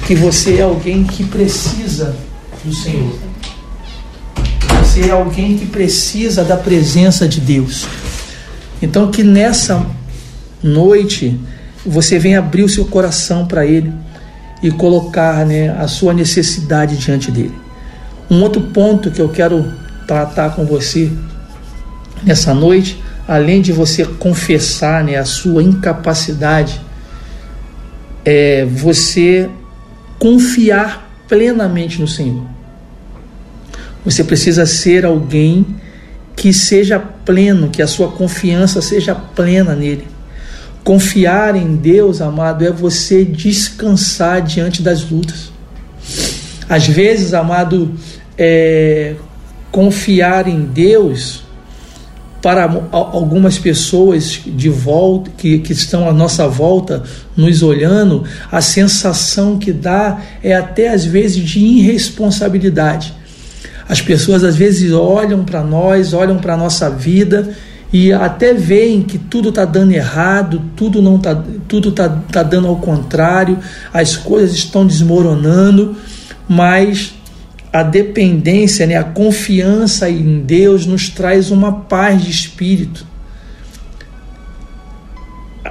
que 0.05 0.15
você 0.15 0.57
é 0.57 0.61
alguém 0.61 1.03
que 1.03 1.23
precisa 1.23 2.15
do 2.63 2.73
Senhor. 2.73 3.22
Você 4.93 5.07
é 5.07 5.11
alguém 5.11 5.57
que 5.57 5.65
precisa 5.65 6.43
da 6.43 6.55
presença 6.55 7.27
de 7.27 7.41
Deus. 7.41 7.87
Então, 8.79 9.09
que 9.09 9.23
nessa 9.23 9.83
noite 10.61 11.35
você 11.83 12.19
venha 12.19 12.37
abrir 12.37 12.61
o 12.61 12.69
seu 12.69 12.85
coração 12.85 13.47
para 13.47 13.65
Ele 13.65 13.91
e 14.61 14.69
colocar 14.69 15.47
né, 15.47 15.69
a 15.79 15.87
sua 15.87 16.13
necessidade 16.13 16.95
diante 16.95 17.31
dele. 17.31 17.55
Um 18.29 18.43
outro 18.43 18.61
ponto 18.61 19.09
que 19.09 19.19
eu 19.19 19.29
quero 19.29 19.73
tratar 20.05 20.51
com 20.51 20.63
você 20.63 21.11
nessa 22.21 22.53
noite, 22.53 23.03
além 23.27 23.63
de 23.63 23.71
você 23.71 24.05
confessar 24.05 25.03
né, 25.03 25.15
a 25.15 25.25
sua 25.25 25.63
incapacidade, 25.63 26.79
é 28.23 28.63
você 28.65 29.49
confiar 30.19 31.09
plenamente 31.27 31.99
no 31.99 32.07
Senhor. 32.07 32.53
Você 34.05 34.23
precisa 34.23 34.65
ser 34.65 35.05
alguém 35.05 35.65
que 36.35 36.51
seja 36.51 36.99
pleno, 36.99 37.69
que 37.69 37.81
a 37.81 37.87
sua 37.87 38.09
confiança 38.09 38.81
seja 38.81 39.15
plena 39.15 39.75
nele. 39.75 40.07
Confiar 40.83 41.55
em 41.55 41.75
Deus, 41.75 42.21
amado, 42.21 42.65
é 42.65 42.71
você 42.71 43.23
descansar 43.23 44.41
diante 44.41 44.81
das 44.81 45.09
lutas. 45.09 45.51
Às 46.67 46.87
vezes, 46.87 47.33
amado, 47.33 47.93
é, 48.37 49.15
confiar 49.71 50.47
em 50.47 50.61
Deus 50.61 51.43
para 52.41 52.69
algumas 52.91 53.57
pessoas 53.57 54.41
de 54.45 54.67
volta 54.67 55.31
que, 55.37 55.59
que 55.59 55.71
estão 55.71 56.09
à 56.09 56.11
nossa 56.11 56.45
volta 56.45 57.01
nos 57.37 57.63
olhando, 57.63 58.25
a 58.51 58.59
sensação 58.59 59.57
que 59.57 59.71
dá 59.71 60.19
é 60.43 60.53
até 60.53 60.89
às 60.89 61.05
vezes 61.05 61.41
de 61.41 61.59
irresponsabilidade. 61.59 63.13
As 63.87 64.01
pessoas 64.01 64.43
às 64.43 64.55
vezes 64.55 64.91
olham 64.91 65.43
para 65.43 65.63
nós, 65.63 66.13
olham 66.13 66.37
para 66.37 66.53
a 66.53 66.57
nossa 66.57 66.89
vida 66.89 67.53
e 67.91 68.11
até 68.11 68.53
veem 68.53 69.03
que 69.03 69.17
tudo 69.17 69.49
está 69.49 69.65
dando 69.65 69.91
errado, 69.91 70.61
tudo 70.75 71.01
não 71.01 71.19
tá, 71.19 71.41
tudo 71.67 71.91
tá, 71.91 72.09
tá 72.31 72.41
dando 72.41 72.67
ao 72.67 72.77
contrário, 72.77 73.59
as 73.93 74.17
coisas 74.17 74.55
estão 74.55 74.85
desmoronando, 74.85 75.95
mas 76.47 77.13
a 77.71 77.83
dependência, 77.83 78.87
né, 78.87 78.95
a 78.95 79.03
confiança 79.03 80.09
em 80.09 80.39
Deus 80.39 80.85
nos 80.85 81.09
traz 81.09 81.51
uma 81.51 81.71
paz 81.71 82.23
de 82.23 82.31
espírito. 82.31 83.12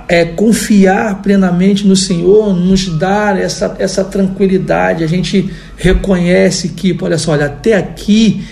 É, 0.08 0.24
confiar 0.24 1.22
plenamente 1.22 1.86
no 1.86 1.96
Senhor 1.96 2.54
nos 2.54 2.88
dá 2.98 3.38
essa, 3.38 3.76
essa 3.78 4.04
tranquilidade. 4.04 5.04
A 5.04 5.06
gente 5.06 5.50
reconhece 5.76 6.70
que, 6.70 6.96
olha 7.00 7.18
só, 7.18 7.32
olha, 7.32 7.46
até 7.46 7.74
aqui 7.74 8.44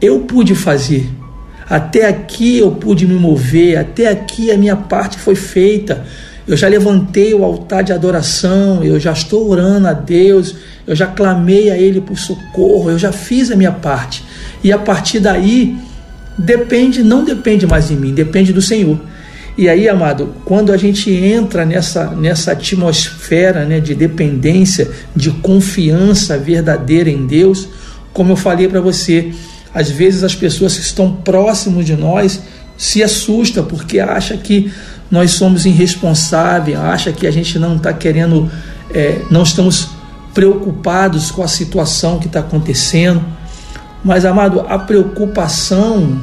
eu 0.00 0.20
pude 0.20 0.54
fazer, 0.54 1.08
até 1.68 2.06
aqui 2.06 2.58
eu 2.58 2.70
pude 2.72 3.06
me 3.06 3.14
mover, 3.14 3.78
até 3.78 4.08
aqui 4.08 4.50
a 4.50 4.58
minha 4.58 4.76
parte 4.76 5.18
foi 5.18 5.34
feita. 5.34 6.04
Eu 6.46 6.56
já 6.56 6.68
levantei 6.68 7.34
o 7.34 7.44
altar 7.44 7.82
de 7.82 7.92
adoração, 7.92 8.84
eu 8.84 9.00
já 9.00 9.12
estou 9.12 9.50
orando 9.50 9.88
a 9.88 9.92
Deus, 9.92 10.54
eu 10.86 10.94
já 10.94 11.08
clamei 11.08 11.70
a 11.70 11.76
Ele 11.76 12.00
por 12.00 12.16
socorro, 12.16 12.90
eu 12.90 12.98
já 12.98 13.10
fiz 13.10 13.50
a 13.50 13.56
minha 13.56 13.72
parte. 13.72 14.22
E 14.62 14.72
a 14.72 14.78
partir 14.78 15.18
daí, 15.18 15.76
depende, 16.38 17.02
não 17.02 17.24
depende 17.24 17.66
mais 17.66 17.88
de 17.88 17.96
mim, 17.96 18.14
depende 18.14 18.52
do 18.52 18.62
Senhor. 18.62 18.98
E 19.58 19.70
aí, 19.70 19.88
amado, 19.88 20.34
quando 20.44 20.70
a 20.70 20.76
gente 20.76 21.10
entra 21.10 21.64
nessa, 21.64 22.10
nessa 22.10 22.52
atmosfera 22.52 23.64
né, 23.64 23.80
de 23.80 23.94
dependência, 23.94 24.90
de 25.14 25.30
confiança 25.30 26.36
verdadeira 26.36 27.08
em 27.08 27.26
Deus, 27.26 27.66
como 28.12 28.32
eu 28.32 28.36
falei 28.36 28.68
para 28.68 28.82
você, 28.82 29.32
às 29.72 29.90
vezes 29.90 30.22
as 30.22 30.34
pessoas 30.34 30.74
que 30.74 30.82
estão 30.82 31.10
próximos 31.10 31.86
de 31.86 31.96
nós 31.96 32.42
se 32.76 33.02
assustam 33.02 33.64
porque 33.64 33.98
acha 33.98 34.36
que 34.36 34.70
nós 35.10 35.30
somos 35.30 35.64
irresponsáveis, 35.64 36.78
acha 36.78 37.10
que 37.10 37.26
a 37.26 37.30
gente 37.30 37.58
não 37.58 37.76
está 37.76 37.94
querendo, 37.94 38.50
é, 38.92 39.22
não 39.30 39.42
estamos 39.42 39.88
preocupados 40.34 41.30
com 41.30 41.42
a 41.42 41.48
situação 41.48 42.18
que 42.18 42.26
está 42.26 42.40
acontecendo. 42.40 43.24
Mas, 44.04 44.26
amado, 44.26 44.60
a 44.68 44.78
preocupação 44.78 46.20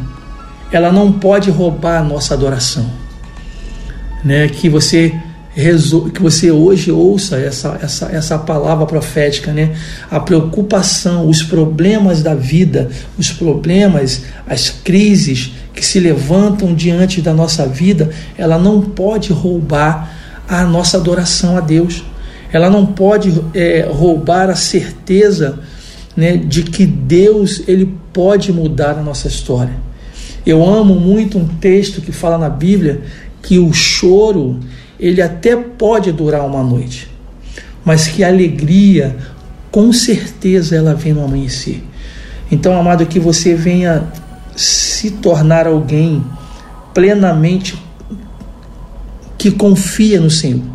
ela 0.72 0.92
não 0.92 1.12
pode 1.12 1.50
roubar 1.50 2.00
a 2.00 2.04
nossa 2.04 2.36
adoração. 2.36 3.03
Né? 4.24 4.48
Que 4.48 4.70
você 4.70 5.14
que 6.12 6.20
você 6.20 6.50
hoje 6.50 6.92
ouça 6.92 7.38
essa, 7.38 7.78
essa, 7.80 8.08
essa 8.08 8.40
palavra 8.40 8.88
profética, 8.88 9.54
né? 9.54 9.76
A 10.10 10.20
preocupação, 10.20 11.30
os 11.30 11.44
problemas 11.44 12.24
da 12.24 12.34
vida, 12.34 12.90
os 13.20 13.32
problemas, 13.32 14.24
as 14.48 14.72
crises 14.72 15.52
que 15.72 15.86
se 15.86 16.00
levantam 16.00 16.74
diante 16.74 17.22
da 17.22 17.36
nossa 17.36 17.68
vida, 17.68 18.10
ela 18.36 18.58
não 18.58 18.82
pode 18.82 19.32
roubar 19.32 20.12
a 20.50 20.64
nossa 20.64 20.98
adoração 20.98 21.56
a 21.56 21.60
Deus 21.60 22.04
ela 22.54 22.70
não 22.70 22.86
pode 22.86 23.34
é, 23.56 23.90
roubar 23.92 24.52
a 24.52 24.56
certeza 24.56 25.60
né, 26.16 26.38
de 26.38 26.62
que 26.62 26.86
Deus 26.86 27.64
ele 27.68 27.98
pode 28.14 28.54
mudar 28.54 28.92
a 28.92 29.02
nossa 29.02 29.28
história. 29.28 29.74
Eu 30.46 30.64
amo 30.64 30.94
muito 30.94 31.40
um 31.40 31.48
texto 31.48 32.00
que 32.00 32.12
fala 32.12 32.38
na 32.38 32.50
Bíblia 32.50 33.02
que 33.44 33.60
o 33.60 33.72
choro 33.72 34.60
ele 35.00 35.22
até 35.22 35.56
pode 35.56 36.12
durar 36.12 36.44
uma 36.44 36.64
noite, 36.64 37.08
mas 37.86 38.08
que 38.08 38.24
a 38.24 38.28
alegria, 38.30 39.16
com 39.70 39.94
certeza, 39.94 40.76
ela 40.76 40.96
vem 40.96 41.14
no 41.14 41.24
amanhecer. 41.24 41.84
Então, 42.52 42.76
amado, 42.76 43.06
que 43.06 43.20
você 43.20 43.54
venha 43.54 44.08
se 44.56 45.12
tornar 45.12 45.68
alguém 45.68 46.24
plenamente 46.94 47.78
que 49.38 49.52
confia 49.52 50.20
no 50.20 50.32
Senhor 50.32 50.74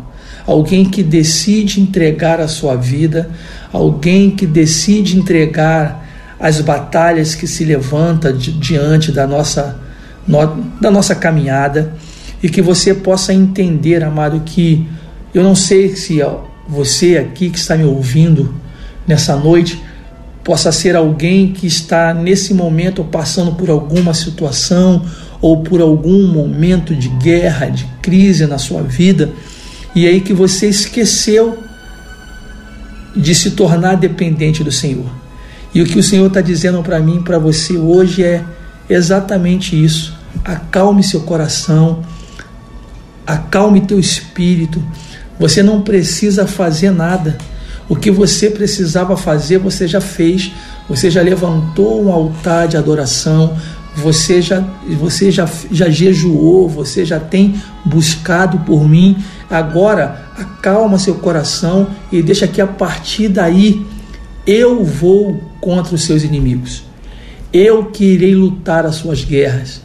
alguém 0.51 0.83
que 0.83 1.03
decide 1.03 1.79
entregar 1.79 2.39
a 2.39 2.47
sua 2.47 2.75
vida, 2.75 3.29
alguém 3.71 4.31
que 4.31 4.47
decide 4.47 5.15
entregar 5.15 6.07
as 6.39 6.59
batalhas 6.59 7.35
que 7.35 7.45
se 7.45 7.63
levanta 7.63 8.33
diante 8.33 9.11
da 9.11 9.27
nossa, 9.27 9.79
da 10.81 10.89
nossa 10.89 11.13
caminhada 11.13 11.93
e 12.41 12.49
que 12.49 12.61
você 12.61 12.93
possa 12.93 13.33
entender, 13.33 14.03
amado, 14.03 14.41
que 14.45 14.87
eu 15.33 15.43
não 15.43 15.55
sei 15.55 15.95
se 15.95 16.19
você 16.67 17.17
aqui 17.17 17.49
que 17.49 17.57
está 17.57 17.75
me 17.75 17.83
ouvindo 17.83 18.53
nessa 19.07 19.35
noite 19.35 19.81
possa 20.43 20.71
ser 20.71 20.95
alguém 20.95 21.51
que 21.51 21.67
está 21.67 22.13
nesse 22.13 22.53
momento 22.53 23.03
passando 23.03 23.53
por 23.53 23.69
alguma 23.69 24.13
situação 24.13 25.05
ou 25.41 25.61
por 25.61 25.81
algum 25.81 26.27
momento 26.27 26.95
de 26.95 27.09
guerra, 27.09 27.67
de 27.67 27.85
crise 28.01 28.45
na 28.45 28.57
sua 28.57 28.81
vida 28.81 29.31
e 29.95 30.07
aí 30.07 30.21
que 30.21 30.33
você 30.33 30.67
esqueceu 30.69 31.57
de 33.15 33.33
se 33.33 33.51
tornar 33.51 33.95
dependente 33.95 34.63
do 34.63 34.71
Senhor. 34.71 35.09
E 35.73 35.81
o 35.81 35.85
que 35.85 35.99
o 35.99 36.03
Senhor 36.03 36.27
está 36.27 36.41
dizendo 36.41 36.81
para 36.81 36.99
mim, 36.99 37.21
para 37.21 37.37
você 37.37 37.77
hoje 37.77 38.23
é 38.23 38.43
exatamente 38.89 39.81
isso. 39.81 40.17
Acalme 40.43 41.03
seu 41.03 41.21
coração, 41.21 42.03
acalme 43.29 43.81
teu 43.81 43.99
espírito. 43.99 44.83
Você 45.39 45.61
não 45.61 45.81
precisa 45.81 46.47
fazer 46.47 46.91
nada. 46.91 47.37
O 47.87 47.95
que 47.95 48.11
você 48.11 48.49
precisava 48.49 49.15
fazer, 49.15 49.59
você 49.59 49.87
já 49.87 50.01
fez. 50.01 50.51
Você 50.89 51.11
já 51.11 51.21
levantou 51.21 52.03
um 52.03 52.11
altar 52.11 52.67
de 52.67 52.75
adoração, 52.75 53.55
você 53.95 54.41
já, 54.41 54.63
você 54.99 55.29
já, 55.29 55.47
já 55.71 55.87
jejuou, 55.89 56.67
você 56.67 57.05
já 57.05 57.19
tem 57.19 57.61
buscado 57.85 58.59
por 58.59 58.89
mim. 58.89 59.15
Agora, 59.49 60.31
acalma 60.35 60.97
seu 60.97 61.15
coração 61.15 61.87
e 62.11 62.23
deixa 62.23 62.47
que 62.47 62.59
a 62.59 62.67
partir 62.67 63.27
daí 63.27 63.85
eu 64.47 64.83
vou 64.83 65.39
contra 65.61 65.93
os 65.93 66.03
seus 66.03 66.23
inimigos. 66.23 66.83
Eu 67.53 67.85
que 67.85 68.05
irei 68.05 68.33
lutar 68.33 68.85
as 68.85 68.95
suas 68.95 69.23
guerras. 69.23 69.81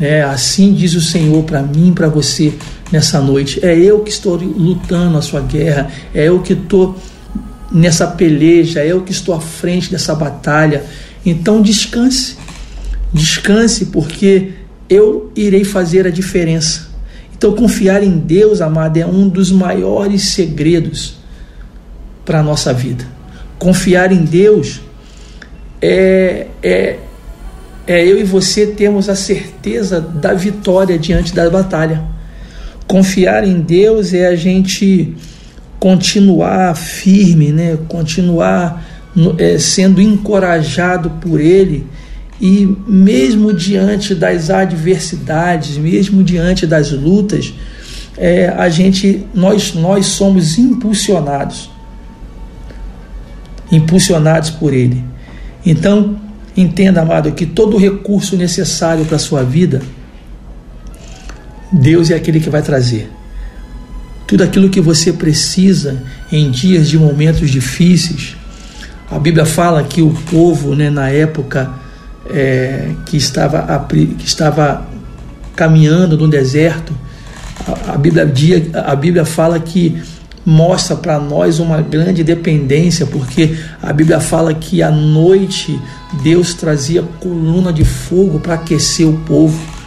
É, 0.00 0.22
assim 0.22 0.72
diz 0.72 0.94
o 0.94 1.00
Senhor 1.00 1.44
para 1.44 1.62
mim, 1.62 1.92
para 1.94 2.08
você 2.08 2.54
nessa 2.92 3.20
noite. 3.20 3.64
É 3.64 3.76
eu 3.76 4.00
que 4.00 4.10
estou 4.10 4.36
lutando 4.36 5.16
a 5.18 5.22
sua 5.22 5.40
guerra. 5.40 5.90
É 6.14 6.28
eu 6.28 6.40
que 6.40 6.52
estou 6.52 6.96
nessa 7.70 8.06
peleja. 8.06 8.80
É 8.80 8.88
eu 8.88 9.02
que 9.02 9.12
estou 9.12 9.34
à 9.34 9.40
frente 9.40 9.90
dessa 9.90 10.14
batalha. 10.14 10.84
Então 11.24 11.60
descanse 11.60 12.36
Descanse, 13.12 13.86
porque 13.86 14.52
eu 14.88 15.32
irei 15.34 15.64
fazer 15.64 16.06
a 16.06 16.10
diferença. 16.10 16.88
Então, 17.36 17.54
confiar 17.54 18.02
em 18.02 18.18
Deus, 18.18 18.60
amado, 18.60 18.96
é 18.98 19.06
um 19.06 19.28
dos 19.28 19.50
maiores 19.50 20.28
segredos 20.28 21.16
para 22.24 22.40
a 22.40 22.42
nossa 22.42 22.72
vida. 22.72 23.04
Confiar 23.58 24.12
em 24.12 24.24
Deus 24.24 24.80
é, 25.82 26.46
é, 26.62 26.98
é 27.86 28.04
eu 28.04 28.18
e 28.18 28.24
você 28.24 28.66
termos 28.66 29.08
a 29.08 29.16
certeza 29.16 30.00
da 30.00 30.34
vitória 30.34 30.98
diante 30.98 31.34
da 31.34 31.48
batalha. 31.50 32.02
Confiar 32.90 33.44
em 33.44 33.60
Deus 33.60 34.12
é 34.12 34.26
a 34.26 34.34
gente 34.34 35.14
continuar 35.78 36.74
firme, 36.74 37.52
né? 37.52 37.78
continuar 37.86 38.84
é, 39.38 39.60
sendo 39.60 40.02
encorajado 40.02 41.08
por 41.20 41.40
Ele 41.40 41.86
e 42.40 42.66
mesmo 42.88 43.52
diante 43.52 44.12
das 44.12 44.50
adversidades, 44.50 45.78
mesmo 45.78 46.24
diante 46.24 46.66
das 46.66 46.90
lutas, 46.90 47.54
é, 48.18 48.48
a 48.48 48.68
gente, 48.68 49.24
nós, 49.32 49.72
nós 49.72 50.06
somos 50.06 50.58
impulsionados, 50.58 51.70
impulsionados 53.70 54.50
por 54.50 54.74
Ele. 54.74 55.04
Então, 55.64 56.20
entenda, 56.56 57.02
amado, 57.02 57.30
que 57.30 57.46
todo 57.46 57.76
recurso 57.76 58.36
necessário 58.36 59.04
para 59.04 59.14
a 59.14 59.20
sua 59.20 59.44
vida, 59.44 59.80
Deus 61.72 62.10
é 62.10 62.14
aquele 62.14 62.40
que 62.40 62.50
vai 62.50 62.62
trazer. 62.62 63.10
Tudo 64.26 64.44
aquilo 64.44 64.68
que 64.68 64.80
você 64.80 65.12
precisa 65.12 66.02
em 66.30 66.50
dias 66.50 66.88
de 66.88 66.98
momentos 66.98 67.50
difíceis. 67.50 68.36
A 69.10 69.18
Bíblia 69.18 69.44
fala 69.44 69.82
que 69.82 70.02
o 70.02 70.10
povo, 70.30 70.74
né, 70.74 70.88
na 70.88 71.08
época 71.08 71.70
é, 72.28 72.90
que, 73.06 73.16
estava, 73.16 73.86
que 73.88 74.24
estava 74.24 74.86
caminhando 75.56 76.16
no 76.16 76.28
deserto, 76.28 76.92
a, 77.88 77.96
Bíblia, 77.96 78.32
a 78.86 78.94
Bíblia 78.94 79.24
fala 79.24 79.58
que 79.58 80.00
mostra 80.44 80.96
para 80.96 81.18
nós 81.18 81.58
uma 81.58 81.82
grande 81.82 82.24
dependência, 82.24 83.06
porque 83.06 83.56
a 83.82 83.92
Bíblia 83.92 84.20
fala 84.20 84.54
que 84.54 84.82
à 84.82 84.90
noite 84.90 85.78
Deus 86.22 86.54
trazia 86.54 87.02
coluna 87.20 87.72
de 87.72 87.84
fogo 87.84 88.40
para 88.40 88.54
aquecer 88.54 89.06
o 89.06 89.18
povo. 89.18 89.79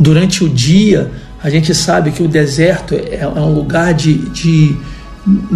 Durante 0.00 0.42
o 0.42 0.48
dia, 0.48 1.10
a 1.42 1.50
gente 1.50 1.74
sabe 1.74 2.10
que 2.10 2.22
o 2.22 2.28
deserto 2.28 2.94
é, 2.94 3.16
é 3.16 3.28
um 3.28 3.52
lugar 3.52 3.92
de, 3.92 4.14
de, 4.30 4.74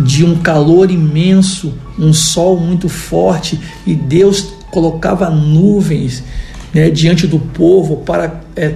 de 0.04 0.22
um 0.22 0.36
calor 0.36 0.90
imenso, 0.90 1.72
um 1.98 2.12
sol 2.12 2.60
muito 2.60 2.86
forte, 2.86 3.58
e 3.86 3.94
Deus 3.94 4.52
colocava 4.70 5.30
nuvens 5.30 6.22
né, 6.74 6.90
diante 6.90 7.26
do 7.26 7.38
povo 7.38 7.98
para 7.98 8.42
é, 8.54 8.74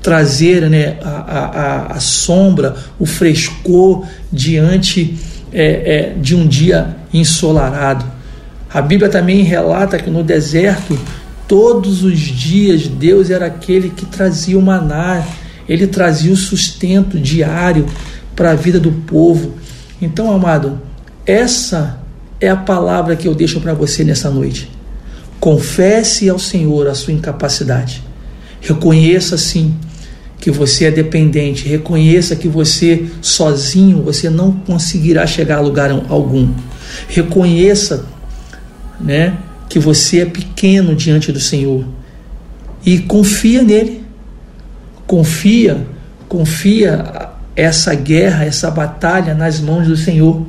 trazer 0.00 0.70
né, 0.70 0.96
a, 1.02 1.10
a, 1.10 1.96
a, 1.96 2.00
sombra, 2.00 2.74
o 2.98 3.04
frescor 3.04 4.06
diante 4.32 5.18
é, 5.52 6.14
é, 6.14 6.14
de 6.18 6.34
um 6.34 6.46
dia 6.46 6.96
ensolarado. 7.12 8.06
A 8.72 8.80
Bíblia 8.80 9.10
também 9.10 9.42
relata 9.42 9.98
que 9.98 10.08
no 10.08 10.22
deserto, 10.22 10.98
todos 11.50 12.04
os 12.04 12.16
dias, 12.16 12.86
Deus 12.86 13.28
era 13.28 13.46
aquele 13.46 13.90
que 13.90 14.06
trazia 14.06 14.56
o 14.56 14.62
maná, 14.62 15.26
ele 15.68 15.88
trazia 15.88 16.32
o 16.32 16.36
sustento 16.36 17.18
diário 17.18 17.86
para 18.36 18.52
a 18.52 18.54
vida 18.54 18.78
do 18.78 18.92
povo. 18.92 19.54
Então, 20.00 20.32
amado, 20.32 20.80
essa 21.26 21.98
é 22.40 22.48
a 22.48 22.54
palavra 22.54 23.16
que 23.16 23.26
eu 23.26 23.34
deixo 23.34 23.60
para 23.60 23.74
você 23.74 24.04
nessa 24.04 24.30
noite. 24.30 24.70
Confesse 25.40 26.28
ao 26.28 26.38
Senhor 26.38 26.86
a 26.86 26.94
sua 26.94 27.14
incapacidade. 27.14 28.00
Reconheça 28.60 29.36
sim 29.36 29.74
que 30.38 30.52
você 30.52 30.84
é 30.84 30.90
dependente, 30.92 31.66
reconheça 31.66 32.36
que 32.36 32.46
você 32.46 33.06
sozinho 33.20 34.04
você 34.04 34.30
não 34.30 34.52
conseguirá 34.52 35.26
chegar 35.26 35.58
a 35.58 35.60
lugar 35.60 35.90
algum. 36.08 36.48
Reconheça, 37.08 38.06
né, 39.00 39.36
que 39.70 39.78
você 39.78 40.22
é 40.22 40.26
pequeno 40.26 40.96
diante 40.96 41.30
do 41.30 41.38
Senhor 41.38 41.86
e 42.84 42.98
confia 42.98 43.62
nele. 43.62 44.04
Confia, 45.06 45.86
confia 46.28 47.30
essa 47.54 47.94
guerra, 47.94 48.44
essa 48.44 48.70
batalha 48.70 49.32
nas 49.32 49.60
mãos 49.60 49.86
do 49.86 49.96
Senhor, 49.96 50.44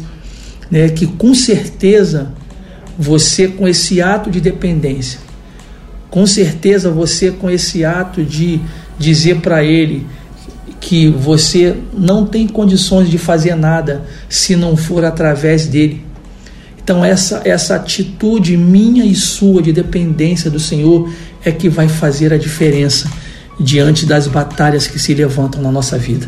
né, 0.70 0.90
que 0.90 1.06
com 1.06 1.34
certeza 1.34 2.32
você 2.98 3.48
com 3.48 3.68
esse 3.68 4.02
ato 4.02 4.30
de 4.30 4.42
dependência, 4.42 5.20
com 6.10 6.26
certeza 6.26 6.92
você 6.92 7.32
com 7.32 7.50
esse 7.50 7.86
ato 7.86 8.24
de 8.24 8.60
dizer 8.98 9.38
para 9.38 9.64
ele 9.64 10.06
que 10.80 11.10
você 11.10 11.76
não 11.94 12.26
tem 12.26 12.48
condições 12.48 13.10
de 13.10 13.18
fazer 13.18 13.56
nada 13.56 14.04
se 14.28 14.56
não 14.56 14.76
for 14.76 15.06
através 15.06 15.68
dele. 15.68 16.06
Então 16.84 17.06
essa 17.06 17.41
essa 17.46 17.76
atitude 17.76 18.58
minha 18.58 19.06
e 19.06 19.15
sua 19.15 19.62
de 19.62 19.72
dependência 19.72 20.50
do 20.50 20.60
Senhor 20.60 21.12
é 21.44 21.52
que 21.52 21.70
vai 21.70 21.88
fazer 21.88 22.34
a 22.34 22.38
diferença 22.38 23.10
diante 23.60 24.06
das 24.06 24.28
batalhas 24.28 24.88
que 24.88 24.98
se 25.00 25.13
levantam 25.13 25.62
na 25.62 25.72
nossa 25.72 25.98
vida. 25.98 26.28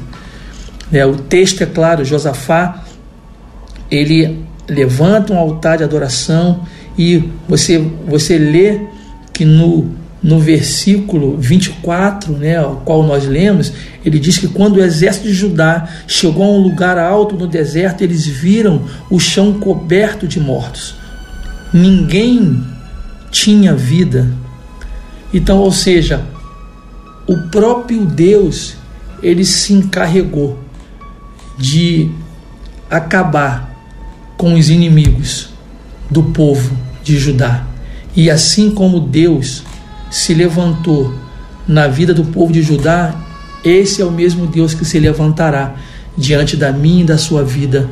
É, 0.91 1.05
o 1.05 1.15
texto 1.15 1.61
é 1.61 1.65
claro, 1.65 2.05
Josafá 2.05 2.83
ele 3.89 4.43
levanta 4.67 5.33
um 5.33 5.37
altar 5.37 5.77
de 5.77 5.83
adoração 5.83 6.61
e 6.97 7.29
você, 7.47 7.77
você 8.07 8.37
lê 8.37 8.81
que 9.31 9.43
no, 9.45 9.91
no 10.23 10.39
versículo 10.39 11.37
24, 11.37 12.31
né, 12.37 12.57
ao 12.57 12.77
qual 12.77 13.03
nós 13.03 13.25
lemos, 13.25 13.73
ele 14.05 14.17
diz 14.17 14.37
que 14.37 14.47
quando 14.47 14.77
o 14.77 14.83
exército 14.83 15.27
de 15.27 15.33
Judá 15.33 15.89
chegou 16.07 16.45
a 16.45 16.47
um 16.47 16.61
lugar 16.61 16.97
alto 16.97 17.35
no 17.35 17.45
deserto, 17.45 18.01
eles 18.01 18.25
viram 18.25 18.83
o 19.09 19.19
chão 19.19 19.59
coberto 19.59 20.25
de 20.25 20.39
mortos. 20.39 20.95
Ninguém 21.73 22.63
tinha 23.29 23.75
vida. 23.75 24.31
Então, 25.33 25.57
ou 25.57 25.71
seja, 25.71 26.25
o 27.27 27.37
próprio 27.49 28.05
Deus, 28.05 28.75
ele 29.21 29.43
se 29.43 29.73
encarregou 29.73 30.57
de 31.57 32.09
acabar 32.89 33.73
com 34.37 34.53
os 34.53 34.69
inimigos 34.69 35.49
do 36.09 36.23
povo 36.23 36.77
de 37.03 37.17
Judá. 37.17 37.65
E 38.15 38.29
assim 38.29 38.71
como 38.71 38.99
Deus 38.99 39.63
se 40.13 40.31
levantou 40.31 41.11
na 41.67 41.87
vida 41.87 42.13
do 42.13 42.23
povo 42.23 42.53
de 42.53 42.61
Judá, 42.61 43.15
esse 43.65 43.99
é 43.99 44.05
o 44.05 44.11
mesmo 44.11 44.45
Deus 44.45 44.75
que 44.75 44.85
se 44.85 44.99
levantará 44.99 45.73
diante 46.15 46.55
da 46.55 46.71
minha 46.71 47.01
e 47.01 47.05
da 47.05 47.17
sua 47.17 47.43
vida 47.43 47.89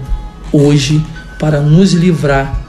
hoje 0.54 1.04
para 1.40 1.60
nos 1.62 1.94
livrar 1.94 2.62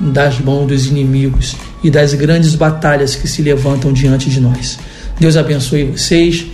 das 0.00 0.40
mãos 0.40 0.66
dos 0.66 0.86
inimigos 0.86 1.54
e 1.84 1.92
das 1.92 2.12
grandes 2.14 2.56
batalhas 2.56 3.14
que 3.14 3.28
se 3.28 3.40
levantam 3.40 3.92
diante 3.92 4.28
de 4.28 4.40
nós. 4.40 4.80
Deus 5.20 5.36
abençoe 5.36 5.84
vocês. 5.84 6.44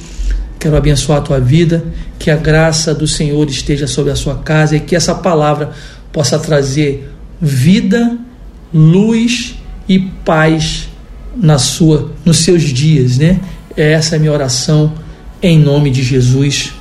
Quero 0.61 0.77
abençoar 0.77 1.21
a 1.21 1.23
tua 1.23 1.41
vida, 1.41 1.83
que 2.19 2.31
a 2.31 2.37
graça 2.37 2.95
do 2.95 3.09
Senhor 3.09 3.49
esteja 3.49 3.87
sobre 3.87 4.13
a 4.13 4.17
sua 4.17 4.37
casa 4.37 4.77
e 4.77 4.81
que 4.81 4.95
essa 4.95 5.15
palavra 5.15 5.73
possa 6.13 6.39
trazer 6.39 7.11
vida, 7.41 8.19
luz 8.73 9.55
e 9.89 9.99
paz 9.99 10.89
na 11.37 11.59
sua, 11.59 12.13
nos 12.25 12.39
seus 12.39 12.63
dias, 12.63 13.19
né? 13.19 13.41
Essa 13.77 14.15
é 14.15 14.17
a 14.17 14.21
minha 14.21 14.33
oração 14.33 14.95
em 15.43 15.59
nome 15.59 15.91
de 15.91 16.03
Jesus. 16.03 16.73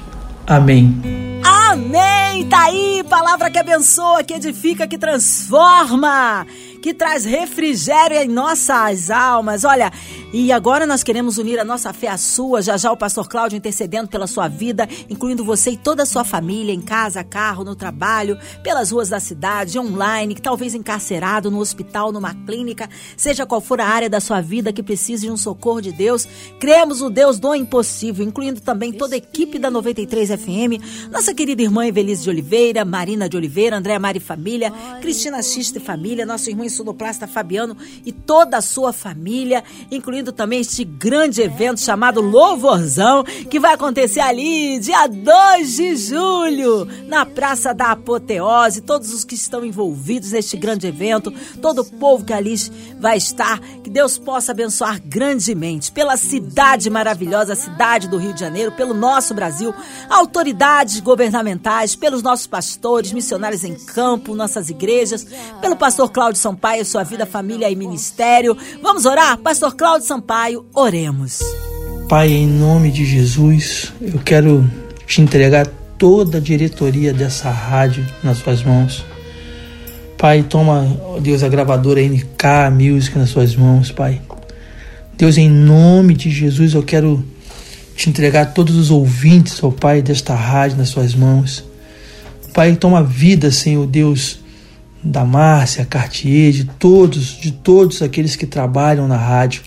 Amém. 0.45 0.95
Amém! 1.43 2.45
Tá 2.49 2.63
aí, 2.65 3.03
palavra 3.09 3.49
que 3.49 3.57
abençoa, 3.57 4.23
que 4.23 4.33
edifica, 4.33 4.87
que 4.87 4.97
transforma 4.97 6.45
que 6.83 6.93
traz 6.93 7.23
refrigério 7.23 8.17
em 8.17 8.27
nossas 8.27 9.09
almas. 9.09 9.63
Olha, 9.63 9.89
e 10.33 10.51
agora 10.51 10.85
nós 10.85 11.01
queremos 11.01 11.37
unir 11.37 11.57
a 11.57 11.63
nossa 11.63 11.93
fé 11.93 12.09
à 12.09 12.17
sua. 12.17 12.61
Já 12.61 12.75
já 12.75 12.91
o 12.91 12.97
pastor 12.97 13.29
Cláudio 13.29 13.55
intercedendo 13.55 14.09
pela 14.09 14.27
sua 14.27 14.49
vida, 14.49 14.85
incluindo 15.09 15.45
você 15.45 15.71
e 15.71 15.77
toda 15.77 16.03
a 16.03 16.05
sua 16.05 16.25
família, 16.25 16.73
em 16.73 16.81
casa, 16.81 17.23
carro, 17.23 17.63
no 17.63 17.73
trabalho, 17.73 18.37
pelas 18.61 18.91
ruas 18.91 19.07
da 19.07 19.21
cidade, 19.21 19.79
online, 19.79 20.35
que 20.35 20.41
talvez 20.41 20.75
encarcerado 20.75 21.49
no 21.49 21.59
hospital, 21.59 22.11
numa 22.11 22.33
clínica, 22.33 22.89
seja 23.15 23.45
qual 23.45 23.61
for 23.61 23.79
a 23.79 23.87
área 23.87 24.09
da 24.09 24.19
sua 24.19 24.41
vida 24.41 24.73
que 24.73 24.83
precise 24.83 25.25
de 25.25 25.31
um 25.31 25.37
socorro 25.37 25.79
de 25.79 25.93
Deus. 25.93 26.27
Cremos 26.59 27.01
o 27.01 27.09
Deus 27.09 27.39
do 27.39 27.55
impossível, 27.55 28.25
incluindo 28.25 28.59
também 28.59 28.91
toda 28.91 29.15
a 29.15 29.17
equipe 29.19 29.57
da 29.57 29.71
93 29.71 30.31
FM, 30.31 31.09
nossa 31.09 31.33
querida 31.33 31.61
irmã 31.61 31.87
Evelise 31.87 32.23
de 32.23 32.29
Oliveira, 32.29 32.83
Marina 32.83 33.29
de 33.29 33.37
Oliveira, 33.37 33.77
Andréa 33.77 33.99
Mari 33.99 34.19
Família, 34.19 34.69
Cristina 34.99 35.41
Xista 35.41 35.77
e 35.77 35.81
Família, 35.81 36.25
nosso 36.25 36.49
irmão 36.49 36.72
sonoplasta 36.73 37.27
Fabiano 37.27 37.77
e 38.05 38.11
toda 38.11 38.57
a 38.57 38.61
sua 38.61 38.91
família, 38.91 39.63
incluindo 39.91 40.31
também 40.31 40.61
este 40.61 40.83
grande 40.83 41.41
evento 41.41 41.79
chamado 41.79 42.21
Louvorzão, 42.21 43.23
que 43.23 43.59
vai 43.59 43.73
acontecer 43.73 44.19
ali 44.19 44.79
dia 44.79 45.07
2 45.07 45.75
de 45.75 45.95
julho, 45.95 46.87
na 47.07 47.25
Praça 47.25 47.73
da 47.73 47.91
Apoteose. 47.91 48.81
Todos 48.81 49.13
os 49.13 49.23
que 49.23 49.35
estão 49.35 49.63
envolvidos 49.63 50.31
neste 50.31 50.57
grande 50.57 50.87
evento, 50.87 51.31
todo 51.61 51.79
o 51.79 51.85
povo 51.85 52.25
que 52.25 52.33
ali 52.33 52.53
vai 52.99 53.17
estar, 53.17 53.59
que 53.83 53.89
Deus 53.89 54.17
possa 54.17 54.51
abençoar 54.51 55.01
grandemente 55.03 55.91
pela 55.91 56.17
cidade 56.17 56.89
maravilhosa, 56.89 57.53
a 57.53 57.55
cidade 57.55 58.07
do 58.07 58.17
Rio 58.17 58.33
de 58.33 58.39
Janeiro, 58.39 58.71
pelo 58.71 58.93
nosso 58.93 59.33
Brasil, 59.33 59.73
autoridades 60.09 60.99
governamentais, 60.99 61.95
pelos 61.95 62.21
nossos 62.21 62.47
pastores, 62.47 63.11
missionários 63.11 63.63
em 63.63 63.75
campo, 63.75 64.35
nossas 64.35 64.69
igrejas, 64.69 65.25
pelo 65.61 65.75
pastor 65.75 66.11
Cláudio 66.11 66.39
São 66.39 66.55
Sampaio, 66.63 66.85
sua 66.85 67.03
vida, 67.03 67.25
família 67.25 67.69
e 67.69 67.75
ministério. 67.75 68.55
Vamos 68.81 69.05
orar? 69.05 69.37
Pastor 69.37 69.75
Cláudio 69.75 70.07
Sampaio, 70.07 70.65
oremos. 70.73 71.41
Pai, 72.07 72.31
em 72.31 72.47
nome 72.47 72.89
de 72.89 73.03
Jesus, 73.03 73.91
eu 73.99 74.17
quero 74.19 74.65
te 75.05 75.21
entregar 75.21 75.67
toda 75.97 76.37
a 76.37 76.41
diretoria 76.41 77.13
dessa 77.13 77.49
rádio 77.49 78.07
nas 78.23 78.37
suas 78.37 78.63
mãos. 78.63 79.03
Pai, 80.17 80.41
toma, 80.41 80.87
Deus, 81.19 81.43
a 81.43 81.49
gravadora 81.49 82.01
NK 82.01 82.71
Music 82.71 83.17
nas 83.17 83.31
suas 83.31 83.57
mãos, 83.57 83.91
Pai. 83.91 84.21
Deus, 85.17 85.37
em 85.37 85.49
nome 85.49 86.13
de 86.13 86.29
Jesus, 86.29 86.75
eu 86.75 86.83
quero 86.83 87.21
te 87.93 88.09
entregar 88.09 88.53
todos 88.53 88.77
os 88.77 88.89
ouvintes, 88.89 89.61
ó 89.61 89.69
Pai, 89.69 90.01
desta 90.01 90.33
rádio 90.33 90.77
nas 90.77 90.87
suas 90.87 91.13
mãos. 91.13 91.61
Pai, 92.53 92.73
toma 92.77 93.03
vida, 93.03 93.51
Senhor 93.51 93.85
Deus, 93.85 94.39
da 95.03 95.25
Márcia, 95.25 95.85
Cartier, 95.85 96.51
de 96.51 96.63
todos, 96.63 97.39
de 97.39 97.51
todos 97.51 98.01
aqueles 98.01 98.35
que 98.35 98.45
trabalham 98.45 99.07
na 99.07 99.17
rádio. 99.17 99.63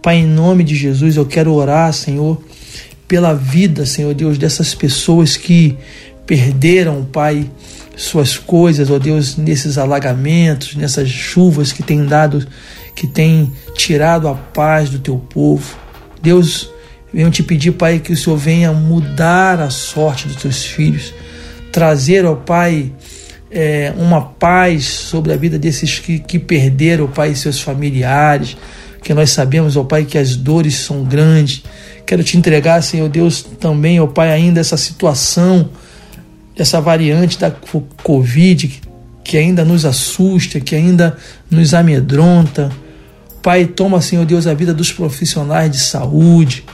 Pai, 0.00 0.16
em 0.16 0.26
nome 0.26 0.62
de 0.64 0.74
Jesus, 0.74 1.16
eu 1.16 1.26
quero 1.26 1.52
orar, 1.52 1.92
Senhor, 1.92 2.40
pela 3.08 3.34
vida, 3.34 3.84
Senhor 3.84 4.14
Deus, 4.14 4.38
dessas 4.38 4.74
pessoas 4.74 5.36
que 5.36 5.76
perderam, 6.24 7.04
Pai, 7.04 7.50
suas 7.96 8.38
coisas, 8.38 8.90
ó 8.90 8.98
Deus, 8.98 9.36
nesses 9.36 9.76
alagamentos, 9.76 10.74
nessas 10.76 11.10
chuvas 11.10 11.72
que 11.72 11.82
têm 11.82 12.06
dado, 12.06 12.46
que 12.94 13.06
têm 13.06 13.52
tirado 13.74 14.28
a 14.28 14.34
paz 14.34 14.88
do 14.88 15.00
teu 15.00 15.18
povo. 15.18 15.76
Deus, 16.22 16.70
venho 17.12 17.30
te 17.30 17.42
pedir, 17.42 17.72
Pai, 17.72 17.98
que 17.98 18.12
o 18.12 18.16
Senhor 18.16 18.36
venha 18.36 18.72
mudar 18.72 19.60
a 19.60 19.68
sorte 19.68 20.28
dos 20.28 20.36
teus 20.36 20.64
filhos, 20.64 21.12
trazer, 21.72 22.24
ó 22.24 22.36
Pai, 22.36 22.92
é, 23.50 23.92
uma 23.96 24.22
paz 24.22 24.84
sobre 24.84 25.32
a 25.32 25.36
vida 25.36 25.58
desses 25.58 25.98
que, 25.98 26.18
que 26.18 26.38
perderam, 26.38 27.08
Pai, 27.08 27.34
seus 27.34 27.60
familiares, 27.60 28.56
porque 28.96 29.12
nós 29.12 29.30
sabemos, 29.30 29.76
ó 29.76 29.84
Pai, 29.84 30.04
que 30.04 30.18
as 30.18 30.36
dores 30.36 30.76
são 30.76 31.02
grandes. 31.02 31.62
Quero 32.06 32.22
te 32.22 32.36
entregar, 32.36 32.82
Senhor 32.82 33.08
Deus, 33.08 33.42
também, 33.42 33.98
ó 33.98 34.06
Pai, 34.06 34.30
ainda 34.32 34.60
essa 34.60 34.76
situação, 34.76 35.70
essa 36.56 36.80
variante 36.80 37.38
da 37.38 37.50
Covid, 38.02 38.80
que 39.24 39.36
ainda 39.36 39.64
nos 39.64 39.84
assusta, 39.84 40.60
que 40.60 40.74
ainda 40.74 41.16
nos 41.50 41.74
amedronta. 41.74 42.70
Pai, 43.42 43.64
toma, 43.64 44.00
Senhor 44.00 44.24
Deus, 44.26 44.46
a 44.46 44.54
vida 44.54 44.74
dos 44.74 44.92
profissionais 44.92 45.70
de 45.70 45.78
saúde. 45.78 46.64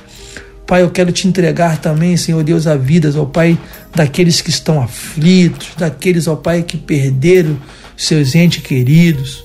Pai, 0.66 0.82
eu 0.82 0.90
quero 0.90 1.12
te 1.12 1.28
entregar 1.28 1.78
também, 1.78 2.16
Senhor 2.16 2.42
Deus, 2.42 2.66
a 2.66 2.76
vida, 2.76 3.08
ó 3.16 3.24
Pai, 3.24 3.56
daqueles 3.94 4.40
que 4.40 4.50
estão 4.50 4.82
aflitos, 4.82 5.68
daqueles, 5.78 6.26
ó 6.26 6.34
Pai, 6.34 6.62
que 6.62 6.76
perderam 6.76 7.56
seus 7.96 8.34
entes 8.34 8.62
queridos. 8.62 9.44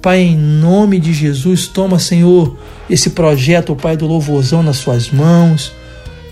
Pai, 0.00 0.20
em 0.20 0.36
nome 0.36 0.98
de 0.98 1.12
Jesus, 1.12 1.66
toma, 1.66 1.98
Senhor, 1.98 2.56
esse 2.88 3.10
projeto, 3.10 3.76
Pai, 3.76 3.98
do 3.98 4.06
louvorzão 4.06 4.62
nas 4.62 4.78
suas 4.78 5.10
mãos. 5.10 5.72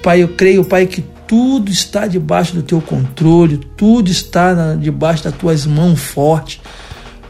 Pai, 0.03 0.23
eu 0.23 0.29
creio, 0.29 0.64
Pai, 0.64 0.87
que 0.87 1.05
tudo 1.27 1.71
está 1.71 2.07
debaixo 2.07 2.55
do 2.55 2.62
teu 2.62 2.81
controle, 2.81 3.61
tudo 3.77 4.11
está 4.11 4.55
na, 4.55 4.75
debaixo 4.75 5.25
das 5.25 5.35
tuas 5.35 5.66
mãos 5.66 6.01
fortes. 6.01 6.61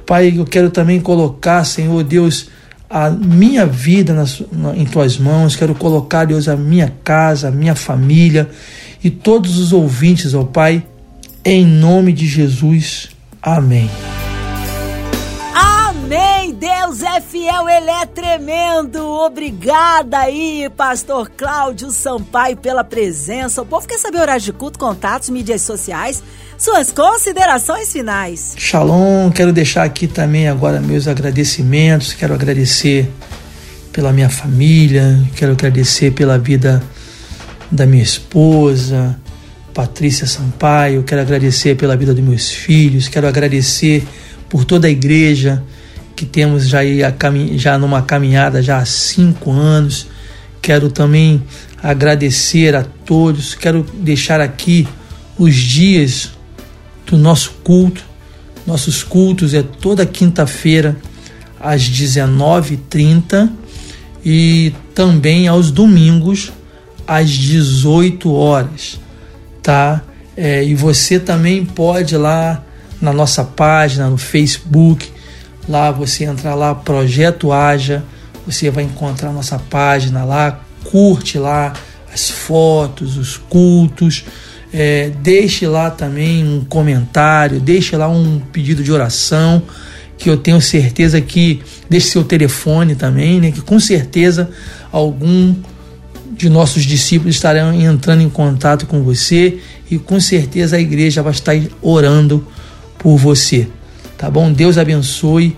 Pai, 0.07 0.33
eu 0.37 0.45
quero 0.45 0.71
também 0.71 1.01
colocar, 1.01 1.65
Senhor 1.65 2.05
Deus, 2.05 2.49
a 2.91 3.11
minha 3.11 3.67
vida 3.67 4.15
nas, 4.15 4.43
na, 4.51 4.77
em 4.77 4.85
tuas 4.85 5.19
mãos, 5.19 5.57
quero 5.57 5.75
colocar, 5.75 6.25
Deus, 6.25 6.49
a 6.49 6.57
minha 6.57 6.93
casa, 7.05 7.49
a 7.49 7.51
minha 7.51 7.75
família 7.75 8.49
e 9.03 9.11
todos 9.11 9.59
os 9.59 9.73
ouvintes, 9.73 10.35
ó 10.35 10.45
Pai, 10.45 10.83
em 11.45 11.65
nome 11.65 12.13
de 12.13 12.27
Jesus. 12.27 13.11
Amém. 13.43 13.89
Deus 16.59 17.03
é 17.05 17.21
fiel, 17.21 17.69
Ele 17.69 17.89
é 17.89 18.05
tremendo. 18.05 18.99
Obrigada 18.99 20.19
aí, 20.19 20.69
Pastor 20.77 21.31
Cláudio 21.31 21.93
Sampaio, 21.93 22.57
pela 22.57 22.83
presença. 22.83 23.63
O 23.63 23.67
povo 23.67 23.87
quer 23.87 23.97
saber 23.97 24.19
horário 24.19 24.43
de 24.43 24.53
culto, 24.53 24.77
contatos, 24.77 25.31
mídias 25.31 25.63
sociais, 25.63 26.21
suas 26.59 26.91
considerações 26.91 27.93
finais. 27.93 28.57
Shalom, 28.59 29.31
quero 29.31 29.53
deixar 29.53 29.85
aqui 29.85 30.09
também 30.09 30.49
agora 30.49 30.81
meus 30.81 31.07
agradecimentos. 31.07 32.13
Quero 32.13 32.35
agradecer 32.35 33.09
pela 33.93 34.13
minha 34.13 34.29
família, 34.29 35.17
quero 35.37 35.53
agradecer 35.53 36.11
pela 36.11 36.37
vida 36.41 36.83
da 37.71 37.87
minha 37.87 38.03
esposa, 38.03 39.17
Patrícia 39.73 40.27
Sampaio, 40.27 41.05
quero 41.05 41.21
agradecer 41.21 41.77
pela 41.77 41.97
vida 41.97 42.13
dos 42.13 42.25
meus 42.25 42.51
filhos, 42.51 43.07
quero 43.07 43.29
agradecer 43.29 44.05
por 44.49 44.65
toda 44.65 44.89
a 44.89 44.91
igreja 44.91 45.63
que 46.19 46.27
temos 46.27 46.67
já, 46.69 46.81
aí 46.81 46.99
já 47.57 47.79
numa 47.79 48.03
caminhada 48.03 48.61
já 48.61 48.79
há 48.79 48.85
cinco 48.85 49.53
anos. 49.53 50.09
Quero 50.61 50.91
também 50.91 51.45
agradecer 51.81 52.75
a 52.75 52.83
todos. 52.83 53.55
Quero 53.55 53.87
deixar 53.95 54.41
aqui 54.41 54.89
os 55.39 55.55
dias 55.55 56.33
do 57.07 57.17
nosso 57.17 57.53
culto. 57.63 58.03
Nossos 58.67 59.05
cultos 59.05 59.55
é 59.55 59.63
toda 59.63 60.05
quinta-feira 60.05 60.97
às 61.61 61.83
19h30 61.83 63.49
e 64.25 64.73
também 64.93 65.47
aos 65.47 65.71
domingos 65.71 66.51
às 67.07 67.31
18 67.31 68.33
horas, 68.33 68.99
tá? 69.63 70.03
É, 70.37 70.65
e 70.65 70.75
você 70.75 71.21
também 71.21 71.65
pode 71.65 72.17
ir 72.17 72.19
lá 72.19 72.65
na 73.01 73.13
nossa 73.13 73.45
página 73.45 74.11
no 74.11 74.19
Facebook 74.19 75.17
Lá 75.69 75.91
você 75.91 76.25
entra 76.25 76.55
lá, 76.55 76.75
Projeto 76.75 77.53
Haja, 77.53 78.03
você 78.47 78.71
vai 78.71 78.85
encontrar 78.85 79.31
nossa 79.33 79.59
página 79.59 80.25
lá, 80.25 80.61
curte 80.85 81.39
lá 81.39 81.75
as 82.13 82.31
fotos, 82.31 83.19
os 83.19 83.37
cultos, 83.37 84.25
é, 84.73 85.11
deixe 85.23 85.67
lá 85.67 85.91
também 85.91 86.43
um 86.43 86.65
comentário, 86.65 87.61
deixe 87.61 87.95
lá 87.97 88.09
um 88.09 88.41
pedido 88.41 88.83
de 88.83 88.91
oração, 88.91 89.63
que 90.17 90.31
eu 90.31 90.39
tenho 90.39 90.61
certeza 90.61 91.21
que 91.21 91.61
deixe 91.89 92.09
seu 92.09 92.25
telefone 92.25 92.95
também, 92.95 93.39
né, 93.39 93.53
que 93.53 93.61
com 93.61 93.79
certeza 93.79 94.51
algum 94.91 95.55
de 96.33 96.49
nossos 96.49 96.85
discípulos 96.85 97.35
estarão 97.35 97.75
entrando 97.75 98.23
em 98.23 98.31
contato 98.31 98.87
com 98.87 99.03
você 99.03 99.59
e 99.91 99.99
com 99.99 100.19
certeza 100.19 100.77
a 100.77 100.81
igreja 100.81 101.23
vai 101.23 101.33
estar 101.33 101.55
orando 101.83 102.47
por 102.99 103.17
você 103.19 103.69
tá 104.19 104.31
bom? 104.31 104.53
Deus 104.53 104.77
abençoe 104.77 105.57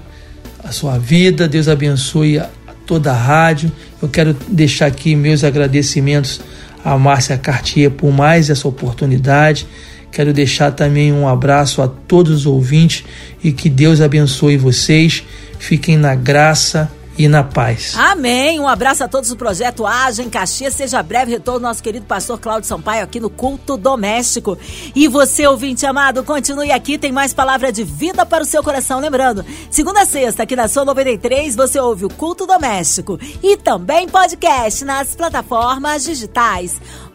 a 0.62 0.70
sua 0.70 0.98
vida, 0.98 1.48
Deus 1.48 1.66
abençoe 1.66 2.38
a 2.38 2.48
toda 2.86 3.10
a 3.10 3.16
rádio. 3.16 3.72
Eu 4.00 4.08
quero 4.08 4.36
deixar 4.48 4.86
aqui 4.86 5.16
meus 5.16 5.42
agradecimentos 5.42 6.40
a 6.84 6.96
Márcia 6.96 7.36
Cartier 7.38 7.90
por 7.90 8.12
mais 8.12 8.50
essa 8.50 8.68
oportunidade. 8.68 9.66
Quero 10.12 10.32
deixar 10.32 10.72
também 10.72 11.12
um 11.12 11.26
abraço 11.26 11.80
a 11.80 11.88
todos 11.88 12.40
os 12.40 12.46
ouvintes 12.46 13.04
e 13.42 13.52
que 13.52 13.70
Deus 13.70 14.00
abençoe 14.00 14.56
vocês. 14.56 15.24
Fiquem 15.58 15.96
na 15.96 16.14
graça 16.14 16.90
e 17.18 17.28
na 17.28 17.42
paz. 17.42 17.94
Amém. 17.96 18.58
Um 18.60 18.68
abraço 18.68 19.04
a 19.04 19.08
todos 19.08 19.28
do 19.28 19.36
projeto 19.36 19.86
Haja 19.86 20.22
em 20.22 20.30
Caxias. 20.30 20.74
Seja 20.74 21.02
breve 21.02 21.32
retorno 21.32 21.60
nosso 21.60 21.82
querido 21.82 22.06
pastor 22.06 22.38
Cláudio 22.38 22.68
Sampaio 22.68 23.04
aqui 23.04 23.20
no 23.20 23.28
Culto 23.28 23.76
Doméstico. 23.76 24.56
E 24.94 25.08
você, 25.08 25.46
ouvinte 25.46 25.84
amado, 25.84 26.24
continue 26.24 26.72
aqui, 26.72 26.98
tem 26.98 27.12
mais 27.12 27.34
palavra 27.34 27.72
de 27.72 27.84
vida 27.84 28.24
para 28.24 28.42
o 28.42 28.46
seu 28.46 28.62
coração. 28.62 29.00
Lembrando, 29.00 29.44
segunda 29.70 30.02
a 30.02 30.06
sexta, 30.06 30.44
aqui 30.44 30.56
na 30.56 30.68
Sua 30.68 30.84
93, 30.84 31.54
você 31.54 31.78
ouve 31.78 32.04
o 32.04 32.10
Culto 32.10 32.46
Doméstico 32.46 33.18
e 33.42 33.56
também 33.56 34.08
podcast 34.08 34.84
nas 34.84 35.14
plataformas 35.14 36.04
digitais. 36.04 36.80